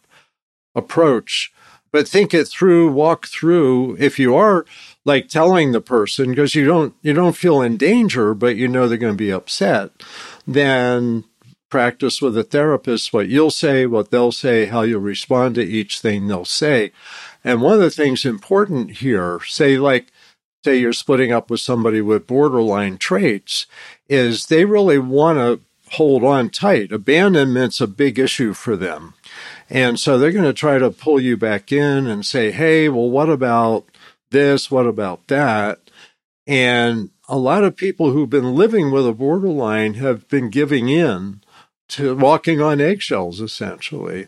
approach. 0.76 1.54
But 1.92 2.08
think 2.08 2.34
it 2.34 2.48
through, 2.48 2.92
walk 2.92 3.28
through. 3.28 3.98
If 4.00 4.18
you 4.18 4.36
are 4.36 4.66
like 5.04 5.28
telling 5.28 5.72
the 5.72 5.82
person 5.82 6.30
because 6.30 6.56
you 6.56 6.66
don't 6.66 6.96
you 7.02 7.14
don't 7.14 7.36
feel 7.36 7.62
in 7.62 7.78
danger, 7.78 8.34
but 8.34 8.56
you 8.56 8.68
know 8.68 8.88
they're 8.88 8.98
going 8.98 9.14
to 9.14 9.18
be 9.18 9.32
upset, 9.32 9.92
then 10.48 11.26
practice 11.70 12.22
with 12.22 12.38
a 12.38 12.44
therapist 12.44 13.14
what 13.14 13.30
you'll 13.30 13.52
say, 13.52 13.86
what 13.86 14.12
they'll 14.12 14.32
say, 14.32 14.66
how 14.66 14.84
you'll 14.84 15.02
respond 15.02 15.56
to 15.56 15.64
each 15.64 16.00
thing 16.00 16.28
they'll 16.28 16.46
say. 16.46 16.92
And 17.44 17.62
one 17.62 17.74
of 17.74 17.80
the 17.80 17.90
things 17.90 18.26
important 18.26 18.98
here, 18.98 19.40
say 19.46 19.78
like, 19.78 20.12
say 20.64 20.78
you're 20.78 20.94
splitting 20.94 21.32
up 21.32 21.50
with 21.50 21.60
somebody 21.60 22.02
with 22.02 22.28
borderline 22.28 22.98
traits, 22.98 23.66
is 24.08 24.46
they 24.46 24.66
really 24.66 25.00
want 25.00 25.40
to 25.40 25.60
hold 25.96 26.24
on 26.24 26.50
tight. 26.50 26.92
Abandonment's 26.92 27.82
a 27.82 27.88
big 27.88 28.20
issue 28.20 28.54
for 28.54 28.76
them. 28.76 29.14
And 29.70 30.00
so 30.00 30.18
they're 30.18 30.32
going 30.32 30.46
to 30.46 30.54
try 30.54 30.78
to 30.78 30.92
pull 30.92 31.20
you 31.20 31.36
back 31.36 31.72
in 31.72 32.08
and 32.08 32.26
say, 32.26 32.52
hey, 32.52 32.90
well, 32.90 33.10
what 33.10 33.30
about 33.30 33.86
this? 34.30 34.70
What 34.70 34.86
about 34.86 35.28
that? 35.28 35.80
And 36.48 37.10
a 37.28 37.38
lot 37.38 37.64
of 37.64 37.76
people 37.76 38.12
who've 38.12 38.30
been 38.30 38.56
living 38.56 38.92
with 38.92 39.08
a 39.08 39.14
borderline 39.14 39.96
have 39.96 40.28
been 40.28 40.50
giving 40.50 40.90
in 40.90 41.42
to 41.90 42.16
walking 42.16 42.62
on 42.62 42.80
eggshells, 42.80 43.42
essentially. 43.42 44.28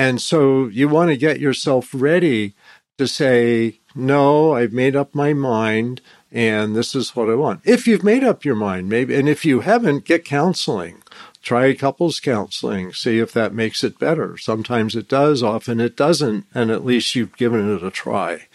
And 0.00 0.18
so 0.18 0.66
you 0.68 0.88
want 0.88 1.10
to 1.10 1.16
get 1.18 1.40
yourself 1.40 1.90
ready 1.92 2.54
to 2.96 3.06
say, 3.06 3.80
no, 3.94 4.54
I've 4.54 4.72
made 4.72 4.96
up 4.96 5.14
my 5.14 5.34
mind 5.34 6.00
and 6.32 6.74
this 6.74 6.94
is 6.94 7.14
what 7.14 7.28
I 7.28 7.34
want. 7.34 7.60
If 7.64 7.86
you've 7.86 8.02
made 8.02 8.24
up 8.24 8.42
your 8.42 8.54
mind, 8.54 8.88
maybe, 8.88 9.14
and 9.14 9.28
if 9.28 9.44
you 9.44 9.60
haven't, 9.60 10.06
get 10.06 10.24
counseling. 10.24 11.02
Try 11.42 11.74
couples 11.74 12.18
counseling, 12.18 12.94
see 12.94 13.18
if 13.18 13.34
that 13.34 13.52
makes 13.52 13.84
it 13.84 13.98
better. 13.98 14.38
Sometimes 14.38 14.96
it 14.96 15.06
does, 15.06 15.42
often 15.42 15.80
it 15.80 15.98
doesn't, 15.98 16.46
and 16.54 16.70
at 16.70 16.84
least 16.84 17.14
you've 17.14 17.36
given 17.36 17.70
it 17.70 17.82
a 17.82 17.90
try. 17.90 18.46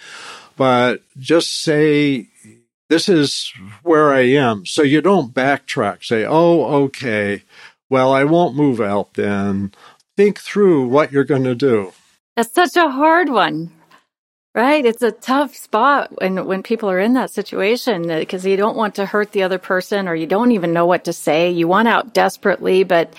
But 0.58 1.04
just 1.20 1.62
say, 1.62 2.30
this 2.90 3.08
is 3.08 3.54
where 3.84 4.12
I 4.12 4.22
am. 4.22 4.66
So 4.66 4.82
you 4.82 5.00
don't 5.00 5.32
backtrack, 5.32 6.04
say, 6.04 6.26
oh, 6.26 6.64
okay, 6.86 7.44
well, 7.88 8.12
I 8.12 8.24
won't 8.24 8.56
move 8.56 8.82
out 8.82 9.14
then 9.14 9.74
think 10.16 10.40
through 10.40 10.88
what 10.88 11.12
you're 11.12 11.24
going 11.24 11.44
to 11.44 11.56
do. 11.56 11.94
That's 12.36 12.54
such 12.54 12.76
a 12.76 12.90
hard 12.90 13.30
one, 13.30 13.72
right? 14.54 14.86
It's 14.86 15.02
a 15.02 15.12
tough 15.12 15.56
spot 15.56 16.12
when, 16.22 16.46
when 16.46 16.64
people 16.64 16.90
are 16.90 17.00
in 17.00 17.14
that 17.14 17.32
situation 17.32 18.08
because 18.08 18.46
you 18.46 18.58
don't 18.58 18.76
want 18.76 18.96
to 18.96 19.06
hurt 19.06 19.32
the 19.32 19.44
other 19.44 19.58
person 19.58 20.08
or 20.08 20.16
you 20.16 20.28
don't 20.28 20.52
even 20.52 20.74
know 20.74 20.86
what 20.86 21.06
to 21.06 21.14
say. 21.14 21.50
You 21.50 21.68
want 21.68 21.88
out 21.88 22.14
desperately, 22.14 22.84
but 22.84 23.14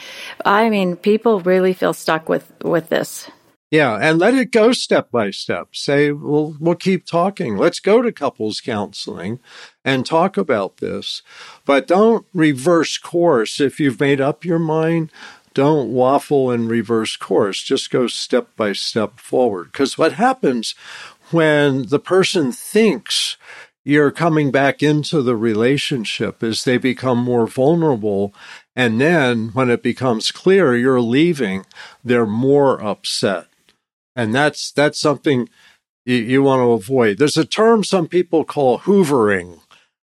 I 0.44 0.68
mean, 0.68 0.96
people 0.96 1.40
really 1.40 1.72
feel 1.72 1.94
stuck 1.94 2.28
with, 2.28 2.50
with 2.62 2.88
this. 2.88 3.30
Yeah, 3.70 3.98
and 4.00 4.20
let 4.20 4.34
it 4.34 4.52
go 4.52 4.72
step 4.72 5.10
by 5.10 5.30
step. 5.30 5.74
Say, 5.74 6.12
well, 6.12 6.56
we'll 6.60 6.76
keep 6.76 7.04
talking. 7.04 7.56
Let's 7.56 7.80
go 7.80 8.00
to 8.00 8.12
couples 8.12 8.60
counseling 8.60 9.40
and 9.84 10.06
talk 10.06 10.36
about 10.36 10.76
this. 10.76 11.22
But 11.64 11.88
don't 11.88 12.24
reverse 12.32 12.96
course 12.96 13.60
if 13.60 13.80
you've 13.80 13.98
made 13.98 14.20
up 14.20 14.44
your 14.44 14.60
mind 14.60 15.10
don't 15.56 15.88
waffle 15.88 16.50
and 16.50 16.68
reverse 16.68 17.16
course. 17.16 17.62
Just 17.62 17.90
go 17.90 18.06
step 18.06 18.54
by 18.56 18.74
step 18.74 19.18
forward. 19.18 19.72
Because 19.72 19.96
what 19.96 20.12
happens 20.12 20.74
when 21.30 21.86
the 21.86 21.98
person 21.98 22.52
thinks 22.52 23.38
you're 23.82 24.10
coming 24.10 24.50
back 24.50 24.82
into 24.82 25.22
the 25.22 25.34
relationship 25.34 26.42
is 26.42 26.64
they 26.64 26.76
become 26.76 27.16
more 27.16 27.46
vulnerable. 27.46 28.34
And 28.74 29.00
then 29.00 29.48
when 29.54 29.70
it 29.70 29.82
becomes 29.82 30.30
clear 30.30 30.76
you're 30.76 31.00
leaving, 31.00 31.64
they're 32.04 32.26
more 32.26 32.82
upset. 32.84 33.46
And 34.14 34.34
that's, 34.34 34.70
that's 34.70 35.00
something 35.00 35.48
you, 36.04 36.16
you 36.16 36.42
want 36.42 36.60
to 36.60 36.72
avoid. 36.72 37.16
There's 37.16 37.38
a 37.38 37.46
term 37.46 37.82
some 37.82 38.08
people 38.08 38.44
call 38.44 38.80
hoovering 38.80 39.60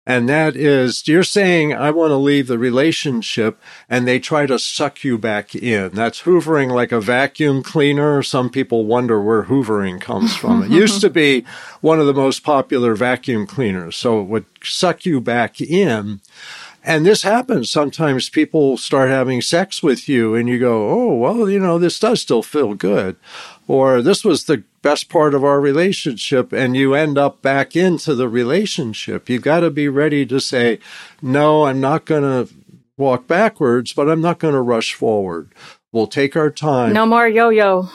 and 0.06 0.28
that 0.28 0.54
is, 0.54 1.08
you're 1.08 1.24
saying, 1.24 1.74
I 1.74 1.90
want 1.90 2.10
to 2.10 2.16
leave 2.16 2.46
the 2.46 2.58
relationship, 2.58 3.60
and 3.90 4.06
they 4.06 4.20
try 4.20 4.46
to 4.46 4.56
suck 4.56 5.02
you 5.02 5.18
back 5.18 5.54
in. 5.56 5.90
That's 5.90 6.22
hoovering 6.22 6.70
like 6.70 6.92
a 6.92 7.00
vacuum 7.00 7.64
cleaner. 7.64 8.22
Some 8.22 8.48
people 8.48 8.86
wonder 8.86 9.20
where 9.20 9.44
hoovering 9.44 10.00
comes 10.00 10.36
from. 10.36 10.62
it 10.62 10.70
used 10.70 11.00
to 11.00 11.10
be 11.10 11.44
one 11.80 11.98
of 11.98 12.06
the 12.06 12.14
most 12.14 12.44
popular 12.44 12.94
vacuum 12.94 13.48
cleaners. 13.48 13.96
So 13.96 14.20
it 14.20 14.28
would 14.28 14.46
suck 14.62 15.04
you 15.04 15.20
back 15.20 15.60
in. 15.60 16.20
And 16.86 17.04
this 17.04 17.22
happens. 17.22 17.68
Sometimes 17.68 18.30
people 18.30 18.76
start 18.76 19.10
having 19.10 19.42
sex 19.42 19.82
with 19.82 20.08
you 20.08 20.36
and 20.36 20.48
you 20.48 20.60
go, 20.60 20.88
Oh, 20.88 21.14
well, 21.14 21.50
you 21.50 21.58
know, 21.58 21.80
this 21.80 21.98
does 21.98 22.20
still 22.22 22.44
feel 22.44 22.74
good. 22.74 23.16
Or 23.66 24.00
this 24.00 24.24
was 24.24 24.44
the 24.44 24.62
best 24.82 25.08
part 25.08 25.34
of 25.34 25.42
our 25.42 25.60
relationship 25.60 26.52
and 26.52 26.76
you 26.76 26.94
end 26.94 27.18
up 27.18 27.42
back 27.42 27.74
into 27.74 28.14
the 28.14 28.28
relationship. 28.28 29.28
You've 29.28 29.42
got 29.42 29.60
to 29.60 29.70
be 29.70 29.88
ready 29.88 30.24
to 30.26 30.38
say, 30.40 30.78
no, 31.20 31.66
I'm 31.66 31.80
not 31.80 32.04
going 32.04 32.22
to 32.22 32.54
walk 32.96 33.26
backwards, 33.26 33.92
but 33.92 34.08
I'm 34.08 34.20
not 34.20 34.38
going 34.38 34.54
to 34.54 34.60
rush 34.60 34.94
forward. 34.94 35.50
We'll 35.90 36.06
take 36.06 36.36
our 36.36 36.50
time. 36.50 36.92
No 36.92 37.04
more 37.04 37.26
yo-yo. 37.26 37.88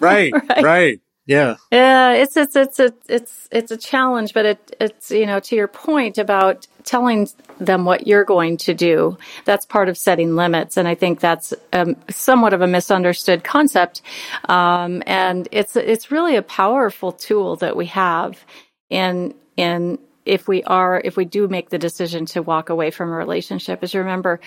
right, 0.00 0.32
right, 0.50 0.64
right. 0.64 1.00
Yeah. 1.26 1.56
Yeah, 1.72 2.12
it's 2.12 2.36
it's 2.36 2.56
it's 2.56 2.80
a 2.80 2.92
it's 3.08 3.48
it's 3.50 3.70
a 3.70 3.78
challenge, 3.78 4.34
but 4.34 4.46
it 4.46 4.76
it's 4.80 5.10
you 5.10 5.26
know 5.26 5.40
to 5.40 5.56
your 5.56 5.68
point 5.68 6.18
about 6.18 6.66
telling 6.84 7.28
them 7.60 7.86
what 7.86 8.06
you're 8.06 8.24
going 8.24 8.58
to 8.58 8.74
do. 8.74 9.16
That's 9.46 9.64
part 9.64 9.88
of 9.88 9.96
setting 9.96 10.36
limits, 10.36 10.76
and 10.76 10.86
I 10.86 10.94
think 10.94 11.20
that's 11.20 11.54
um, 11.72 11.96
somewhat 12.10 12.52
of 12.52 12.60
a 12.60 12.66
misunderstood 12.66 13.42
concept. 13.42 14.02
Um, 14.50 15.02
and 15.06 15.48
it's 15.50 15.76
it's 15.76 16.10
really 16.10 16.36
a 16.36 16.42
powerful 16.42 17.12
tool 17.12 17.56
that 17.56 17.76
we 17.76 17.86
have 17.86 18.44
in 18.90 19.34
in 19.56 19.98
if 20.24 20.48
we 20.48 20.62
are, 20.64 21.00
if 21.04 21.16
we 21.16 21.24
do 21.24 21.48
make 21.48 21.70
the 21.70 21.78
decision 21.78 22.26
to 22.26 22.42
walk 22.42 22.70
away 22.70 22.90
from 22.90 23.10
a 23.10 23.16
relationship 23.16 23.82
is 23.82 23.94
remember, 23.94 24.40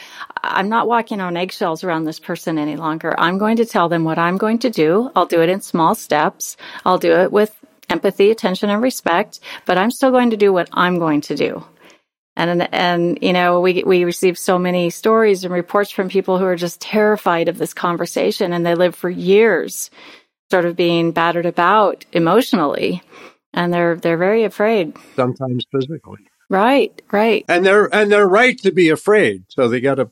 I'm 0.44 0.70
not 0.70 0.88
walking 0.88 1.22
on 1.22 1.38
eggshells 1.38 1.84
around 1.84 2.06
this 2.06 2.20
person 2.20 2.58
any 2.58 2.76
longer. 2.76 3.14
I'm 3.20 3.38
going 3.38 3.58
to 3.58 3.66
tell 3.66 3.90
them 3.90 4.04
what 4.04 4.18
I'm 4.18 4.38
going 4.38 4.60
to 4.60 4.70
do. 4.70 5.12
I'll 5.16 5.26
do 5.26 5.42
it 5.42 5.50
in 5.50 5.62
small 5.62 5.96
steps. 5.96 6.58
I'll 6.86 6.98
do 6.98 7.14
it 7.14 7.32
with 7.32 7.56
empathy, 7.90 8.32
attention, 8.32 8.70
and 8.70 8.82
respect, 8.82 9.40
but 9.66 9.78
I'm 9.78 9.92
still 9.92 10.12
going 10.12 10.32
to 10.32 10.38
do 10.38 10.52
what 10.52 10.70
I'm 10.74 11.00
going 11.00 11.22
to 11.22 11.36
do. 11.36 11.64
And, 12.36 12.72
and, 12.74 13.18
you 13.22 13.34
know, 13.34 13.62
we, 13.62 13.84
we 13.84 14.04
receive 14.04 14.38
so 14.38 14.60
many 14.60 14.92
stories 14.92 15.44
and 15.44 15.52
reports 15.52 15.90
from 15.90 16.08
people 16.08 16.38
who 16.38 16.46
are 16.46 16.56
just 16.56 16.80
terrified 16.80 17.50
of 17.50 17.58
this 17.58 17.74
conversation 17.74 18.54
and 18.54 18.64
they 18.64 18.76
live 18.76 18.96
for 18.96 19.10
years 19.10 19.90
sort 20.52 20.66
of 20.66 20.76
being 20.76 21.12
battered 21.12 21.48
about 21.48 22.06
emotionally. 22.14 23.02
And 23.54 23.74
they're, 23.74 23.96
they're 23.96 24.18
very 24.18 24.44
afraid. 24.44 24.96
Sometimes 25.16 25.66
physically. 25.72 26.28
Right, 26.50 27.02
right. 27.12 27.44
And 27.48 27.66
they're, 27.66 27.94
and 27.94 28.12
they're 28.12 28.28
right 28.28 28.58
to 28.60 28.72
be 28.72 28.90
afraid. 28.90 29.46
So 29.50 29.68
they 29.68 29.82
got 29.82 29.96
to 29.96 30.12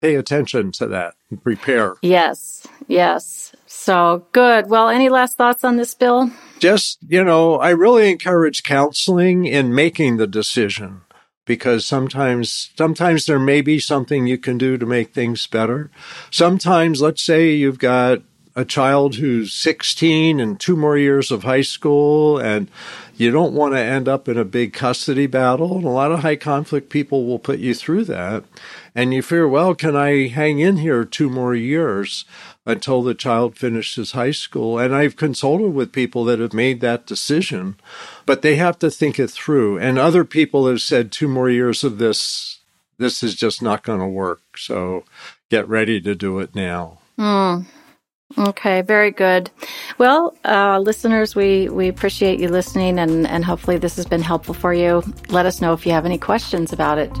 pay 0.00 0.14
attention 0.14 0.72
to 0.72 0.86
that 0.88 1.14
and 1.30 1.42
prepare. 1.42 1.94
Yes, 2.02 2.66
yes. 2.86 3.54
So 3.66 4.26
good. 4.32 4.68
Well, 4.68 4.88
any 4.88 5.08
last 5.08 5.36
thoughts 5.36 5.64
on 5.64 5.76
this 5.76 5.94
Bill? 5.94 6.30
Just, 6.58 6.98
you 7.06 7.22
know, 7.22 7.56
I 7.56 7.70
really 7.70 8.10
encourage 8.10 8.62
counseling 8.62 9.44
in 9.44 9.74
making 9.74 10.16
the 10.16 10.26
decision 10.26 11.02
because 11.44 11.86
sometimes 11.86 12.70
sometimes 12.76 13.26
there 13.26 13.38
may 13.38 13.60
be 13.60 13.78
something 13.78 14.26
you 14.26 14.38
can 14.38 14.58
do 14.58 14.76
to 14.76 14.84
make 14.84 15.14
things 15.14 15.46
better. 15.46 15.90
Sometimes 16.30 17.00
let's 17.00 17.22
say 17.22 17.52
you've 17.52 17.78
got 17.78 18.22
a 18.56 18.64
child 18.64 19.16
who's 19.16 19.52
16 19.52 20.40
and 20.40 20.58
two 20.58 20.76
more 20.76 20.96
years 20.96 21.30
of 21.30 21.44
high 21.44 21.60
school 21.60 22.38
and 22.38 22.70
you 23.14 23.30
don't 23.30 23.52
want 23.52 23.74
to 23.74 23.78
end 23.78 24.08
up 24.08 24.28
in 24.28 24.38
a 24.38 24.46
big 24.46 24.72
custody 24.72 25.26
battle 25.26 25.76
and 25.76 25.84
a 25.84 25.90
lot 25.90 26.10
of 26.10 26.20
high 26.20 26.36
conflict 26.36 26.88
people 26.88 27.26
will 27.26 27.38
put 27.38 27.58
you 27.58 27.74
through 27.74 28.04
that. 28.04 28.44
And 28.94 29.12
you 29.12 29.20
fear 29.20 29.46
well 29.46 29.74
can 29.74 29.94
i 29.94 30.28
hang 30.28 30.58
in 30.58 30.78
here 30.78 31.04
two 31.04 31.28
more 31.28 31.54
years 31.54 32.24
until 32.64 33.02
the 33.02 33.14
child 33.14 33.58
finishes 33.58 34.12
high 34.12 34.30
school? 34.30 34.78
And 34.78 34.94
i've 34.94 35.16
consulted 35.16 35.74
with 35.74 35.92
people 35.92 36.24
that 36.24 36.40
have 36.40 36.54
made 36.54 36.80
that 36.80 37.06
decision 37.06 37.76
but 38.24 38.40
they 38.40 38.56
have 38.56 38.78
to 38.78 38.90
think 38.90 39.18
it 39.18 39.30
through. 39.30 39.78
And 39.78 39.98
other 39.98 40.24
people 40.24 40.66
have 40.66 40.80
said 40.80 41.12
two 41.12 41.28
more 41.28 41.50
years 41.50 41.84
of 41.84 41.98
this 41.98 42.60
this 42.96 43.22
is 43.22 43.34
just 43.34 43.60
not 43.60 43.82
going 43.82 44.00
to 44.00 44.06
work 44.06 44.40
so 44.56 45.04
get 45.50 45.68
ready 45.68 46.00
to 46.00 46.14
do 46.14 46.38
it 46.38 46.54
now. 46.54 47.00
Mm. 47.18 47.66
Okay, 48.36 48.82
very 48.82 49.12
good. 49.12 49.50
Well, 49.98 50.36
uh, 50.44 50.80
listeners, 50.80 51.34
we, 51.36 51.68
we 51.68 51.88
appreciate 51.88 52.40
you 52.40 52.48
listening 52.48 52.98
and, 52.98 53.26
and 53.26 53.44
hopefully 53.44 53.78
this 53.78 53.96
has 53.96 54.04
been 54.04 54.20
helpful 54.20 54.52
for 54.52 54.74
you. 54.74 55.02
Let 55.28 55.46
us 55.46 55.60
know 55.60 55.72
if 55.72 55.86
you 55.86 55.92
have 55.92 56.04
any 56.04 56.18
questions 56.18 56.72
about 56.72 56.98
it. 56.98 57.12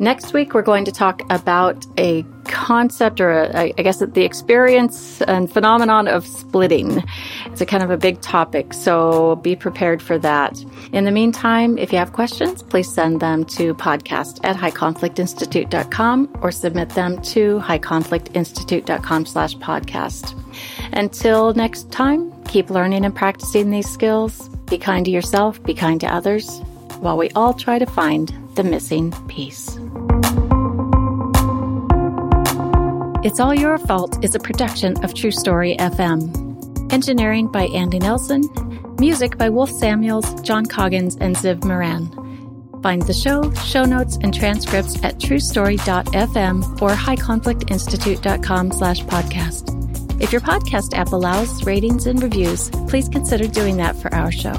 Next 0.00 0.32
week, 0.32 0.54
we're 0.54 0.62
going 0.62 0.86
to 0.86 0.92
talk 0.92 1.20
about 1.28 1.84
a 1.98 2.24
concept 2.50 3.20
or 3.20 3.30
a, 3.30 3.72
I 3.78 3.82
guess 3.82 3.98
the 3.98 4.24
experience 4.24 5.22
and 5.22 5.50
phenomenon 5.50 6.08
of 6.08 6.26
splitting. 6.26 7.02
It's 7.46 7.60
a 7.60 7.66
kind 7.66 7.82
of 7.82 7.90
a 7.90 7.96
big 7.96 8.20
topic, 8.20 8.74
so 8.74 9.36
be 9.36 9.56
prepared 9.56 10.02
for 10.02 10.18
that. 10.18 10.62
In 10.92 11.04
the 11.04 11.10
meantime, 11.10 11.78
if 11.78 11.92
you 11.92 11.98
have 11.98 12.12
questions, 12.12 12.62
please 12.62 12.92
send 12.92 13.20
them 13.20 13.44
to 13.56 13.74
podcast 13.74 14.40
at 14.44 14.56
highconflictinstitute.com 14.56 16.38
or 16.42 16.52
submit 16.52 16.90
them 16.90 17.22
to 17.22 17.60
highconflictinstitute.com 17.60 19.26
slash 19.26 19.56
podcast. 19.56 20.36
Until 20.92 21.54
next 21.54 21.90
time, 21.90 22.32
keep 22.44 22.70
learning 22.70 23.04
and 23.04 23.14
practicing 23.14 23.70
these 23.70 23.88
skills. 23.88 24.48
Be 24.68 24.78
kind 24.78 25.04
to 25.06 25.10
yourself, 25.10 25.62
be 25.62 25.74
kind 25.74 26.00
to 26.00 26.12
others, 26.12 26.60
while 27.00 27.16
we 27.16 27.30
all 27.30 27.54
try 27.54 27.78
to 27.78 27.86
find 27.86 28.32
the 28.54 28.64
missing 28.64 29.12
piece. 29.28 29.79
It's 33.22 33.38
All 33.38 33.54
Your 33.54 33.76
Fault 33.76 34.24
is 34.24 34.34
a 34.34 34.38
production 34.38 35.04
of 35.04 35.12
True 35.12 35.30
Story 35.30 35.76
FM. 35.76 36.90
Engineering 36.90 37.48
by 37.48 37.64
Andy 37.64 37.98
Nelson. 37.98 38.48
Music 38.98 39.36
by 39.36 39.50
Wolf 39.50 39.70
Samuels, 39.70 40.40
John 40.40 40.64
Coggins, 40.64 41.16
and 41.16 41.36
Ziv 41.36 41.62
Moran. 41.62 42.08
Find 42.82 43.02
the 43.02 43.12
show, 43.12 43.52
show 43.52 43.84
notes, 43.84 44.16
and 44.22 44.32
transcripts 44.32 45.04
at 45.04 45.18
truestory.fm 45.18 46.80
or 46.80 46.90
highconflictinstitute.com 46.92 48.72
slash 48.72 49.02
podcast. 49.02 50.22
If 50.22 50.32
your 50.32 50.40
podcast 50.40 50.94
app 50.96 51.12
allows 51.12 51.64
ratings 51.64 52.06
and 52.06 52.22
reviews, 52.22 52.70
please 52.88 53.10
consider 53.10 53.46
doing 53.46 53.76
that 53.76 53.96
for 53.96 54.14
our 54.14 54.32
show. 54.32 54.54